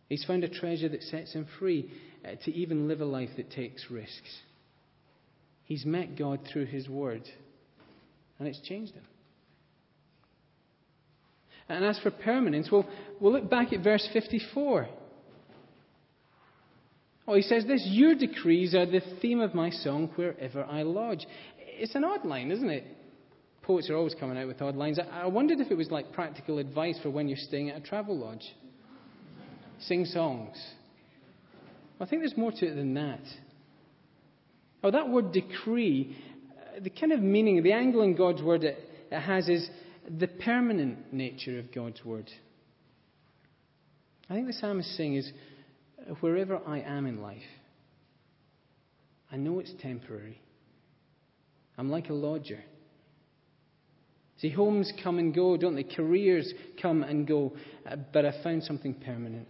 He's 0.10 0.26
found 0.26 0.44
a 0.44 0.50
treasure 0.50 0.90
that 0.90 1.04
sets 1.04 1.34
him 1.34 1.48
free 1.58 1.90
uh, 2.26 2.36
to 2.44 2.52
even 2.52 2.88
live 2.88 3.02
a 3.02 3.06
life 3.06 3.30
that 3.38 3.50
takes 3.50 3.90
risks. 3.90 4.40
He's 5.64 5.86
met 5.86 6.18
God 6.18 6.42
through 6.52 6.66
his 6.66 6.90
word, 6.90 7.24
and 8.38 8.48
it's 8.48 8.60
changed 8.60 8.94
him. 8.94 9.06
And 11.70 11.86
as 11.86 11.98
for 12.00 12.12
permanence, 12.12 12.70
well, 12.70 12.86
we'll 13.22 13.32
look 13.32 13.50
back 13.50 13.72
at 13.72 13.82
verse 13.82 14.08
54. 14.12 14.90
He 17.36 17.42
says 17.42 17.66
this 17.66 17.86
Your 17.86 18.16
decrees 18.16 18.76
are 18.76 18.86
the 18.86 19.02
theme 19.22 19.40
of 19.40 19.54
my 19.54 19.70
song 19.70 20.10
wherever 20.16 20.64
I 20.64 20.84
lodge. 20.84 21.26
It's 21.58 21.96
an 21.96 22.04
odd 22.04 22.26
line, 22.26 22.52
isn't 22.52 22.70
it? 22.70 22.86
Poets 23.62 23.90
are 23.90 23.96
always 23.96 24.16
coming 24.16 24.38
out 24.38 24.48
with 24.48 24.62
odd 24.62 24.76
lines. 24.76 25.00
I 25.00 25.28
wondered 25.28 25.60
if 25.60 25.72
it 25.72 25.78
was 25.78 25.92
like 25.92 26.14
practical 26.14 26.58
advice 26.58 27.00
for 27.02 27.10
when 27.10 27.28
you're 27.28 27.38
staying 27.38 27.70
at 27.70 27.78
a 27.78 27.82
travel 27.82 28.18
lodge. 28.18 28.44
Sing 29.80 30.06
songs. 30.06 30.58
I 32.00 32.06
think 32.06 32.24
there's 32.24 32.38
more 32.38 32.52
to 32.52 32.66
it 32.66 32.76
than 32.76 32.96
that. 32.96 33.22
Oh, 34.84 34.90
that 34.90 35.08
word 35.10 35.32
decree, 35.32 36.18
uh, 36.50 36.80
the 36.82 36.90
kind 36.90 37.12
of 37.12 37.22
meaning, 37.22 37.62
the 37.62 37.74
angle 37.74 38.02
in 38.02 38.16
God's 38.16 38.42
word 38.42 38.64
it, 38.64 38.80
it 39.12 39.20
has 39.20 39.48
is 39.48 39.70
the 40.10 40.28
permanent 40.28 41.14
nature 41.14 41.60
of 41.60 41.72
God's 41.72 42.04
word. 42.04 42.32
I 44.30 44.34
think 44.34 44.48
the 44.48 44.54
psalmist 44.54 44.96
saying 44.98 45.16
is 45.16 45.32
wherever 46.20 46.60
I 46.66 46.80
am 46.82 47.06
in 47.06 47.22
life, 47.22 47.42
I 49.32 49.38
know 49.38 49.60
it's 49.60 49.74
temporary. 49.82 50.42
I'm 51.78 51.90
like 51.90 52.10
a 52.10 52.14
lodger. 52.14 52.64
See, 54.40 54.50
homes 54.50 54.92
come 55.04 55.20
and 55.20 55.34
go, 55.34 55.56
don't 55.56 55.76
they? 55.76 55.84
Careers 55.84 56.52
come 56.82 57.04
and 57.04 57.28
go. 57.28 57.54
Uh, 57.90 57.96
but 58.12 58.26
I 58.26 58.44
found 58.44 58.64
something 58.64 58.96
permanent. 58.96 59.48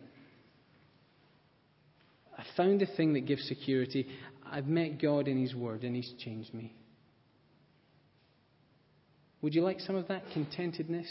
I 2.38 2.44
found 2.58 2.82
a 2.82 2.86
thing 2.86 3.14
that 3.14 3.26
gives 3.26 3.48
security. 3.48 4.08
I've 4.46 4.68
met 4.68 5.02
God 5.02 5.28
in 5.28 5.42
His 5.42 5.56
Word, 5.56 5.84
and 5.84 5.96
He's 5.96 6.14
changed 6.24 6.54
me. 6.54 6.74
Would 9.42 9.56
you 9.56 9.62
like 9.64 9.80
some 9.80 9.96
of 9.96 10.08
that 10.10 10.24
contentedness 10.34 11.08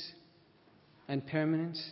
and 1.09 1.27
permanence? 1.27 1.83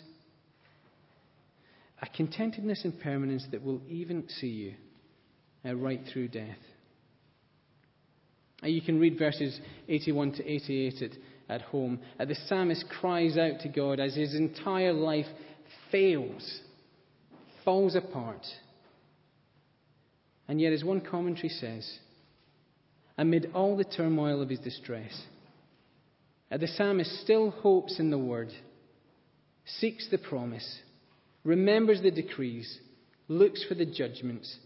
A 2.01 2.07
contentedness 2.07 2.85
and 2.85 2.99
permanence 3.01 3.47
that 3.51 3.63
will 3.63 3.83
even 3.89 4.29
see 4.29 4.47
you 4.47 4.75
uh, 5.65 5.75
right 5.75 6.01
through 6.13 6.29
death. 6.29 6.59
Uh, 8.63 8.69
you 8.69 8.81
can 8.81 8.99
read 8.99 9.19
verses 9.19 9.59
81 9.89 10.33
to 10.33 10.47
88 10.47 11.03
at, 11.03 11.11
at 11.49 11.63
home. 11.63 12.01
Uh, 12.19 12.25
the 12.25 12.37
psalmist 12.47 12.85
cries 13.01 13.37
out 13.37 13.61
to 13.61 13.69
God 13.69 14.01
as 14.01 14.15
his 14.15 14.35
entire 14.35 14.93
life 14.93 15.27
fails, 15.91 16.61
falls 17.65 17.95
apart. 17.95 18.45
And 20.49 20.61
yet, 20.61 20.73
as 20.73 20.83
one 20.83 21.01
commentary 21.01 21.51
says, 21.51 21.99
amid 23.17 23.51
all 23.55 23.77
the 23.77 23.85
turmoil 23.85 24.41
of 24.41 24.49
his 24.49 24.61
distress, 24.61 25.23
uh, 26.51 26.57
the 26.57 26.67
psalmist 26.67 27.21
still 27.23 27.51
hopes 27.51 27.99
in 27.99 28.11
the 28.11 28.19
word, 28.19 28.51
seeks 29.67 30.09
the 30.11 30.19
promise, 30.19 30.81
remembers 31.45 32.03
the 32.03 32.11
decrees, 32.11 32.79
looks 33.29 33.65
for 33.65 33.75
the 33.75 33.87
judgments, 33.87 34.59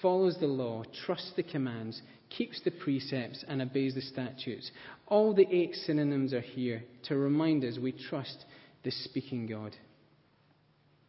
follows 0.00 0.36
the 0.40 0.46
law, 0.46 0.82
trusts 1.04 1.32
the 1.36 1.42
commands, 1.42 2.00
keeps 2.30 2.60
the 2.62 2.70
precepts, 2.70 3.44
and 3.48 3.60
obeys 3.60 3.94
the 3.94 4.00
statutes. 4.00 4.70
All 5.06 5.34
the 5.34 5.46
eight 5.50 5.74
synonyms 5.74 6.32
are 6.32 6.40
here 6.40 6.82
to 7.04 7.16
remind 7.16 7.64
us 7.64 7.78
we 7.78 7.92
trust 7.92 8.44
the 8.84 8.90
speaking 8.90 9.46
God. 9.46 9.76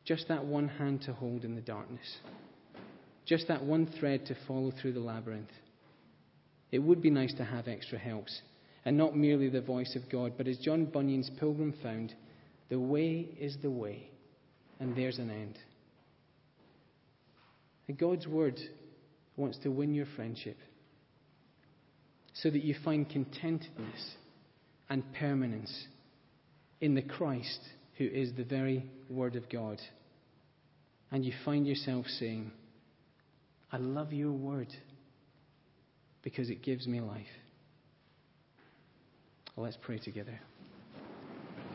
Just 0.05 0.27
that 0.27 0.43
one 0.43 0.67
hand 0.67 1.01
to 1.03 1.13
hold 1.13 1.45
in 1.45 1.55
the 1.55 1.61
darkness, 1.61 2.17
just 3.25 3.47
that 3.47 3.63
one 3.63 3.87
thread 3.99 4.25
to 4.25 4.35
follow 4.47 4.71
through 4.71 4.93
the 4.93 4.99
labyrinth. 4.99 5.51
It 6.71 6.79
would 6.79 7.01
be 7.01 7.09
nice 7.09 7.33
to 7.35 7.45
have 7.45 7.67
extra 7.67 7.97
helps 7.97 8.41
and 8.85 8.97
not 8.97 9.15
merely 9.15 9.49
the 9.49 9.61
voice 9.61 9.95
of 9.95 10.09
God. 10.11 10.33
But 10.37 10.47
as 10.47 10.57
John 10.57 10.85
Bunyan's 10.85 11.31
pilgrim 11.39 11.73
found, 11.81 12.13
the 12.69 12.79
way 12.79 13.29
is 13.39 13.57
the 13.61 13.71
way, 13.71 14.09
and 14.79 14.95
there's 14.95 15.19
an 15.19 15.29
end. 15.29 15.57
And 17.87 17.97
God's 17.97 18.27
word 18.27 18.59
wants 19.35 19.57
to 19.59 19.69
win 19.69 19.93
your 19.93 20.07
friendship 20.15 20.57
so 22.33 22.49
that 22.49 22.63
you 22.63 22.75
find 22.83 23.09
contentedness 23.09 24.15
and 24.89 25.03
permanence 25.19 25.87
in 26.81 26.95
the 26.95 27.01
Christ 27.01 27.59
who 27.97 28.05
is 28.05 28.31
the 28.35 28.43
very 28.43 28.89
Word 29.09 29.35
of 29.35 29.49
God. 29.49 29.79
And 31.11 31.23
you 31.23 31.33
find 31.45 31.67
yourself 31.67 32.05
saying, 32.07 32.51
I 33.71 33.77
love 33.77 34.13
your 34.13 34.31
Word 34.31 34.69
because 36.23 36.49
it 36.49 36.63
gives 36.63 36.87
me 36.87 37.01
life. 37.01 37.27
Let's 39.55 39.77
pray 39.81 39.99
together. 39.99 40.39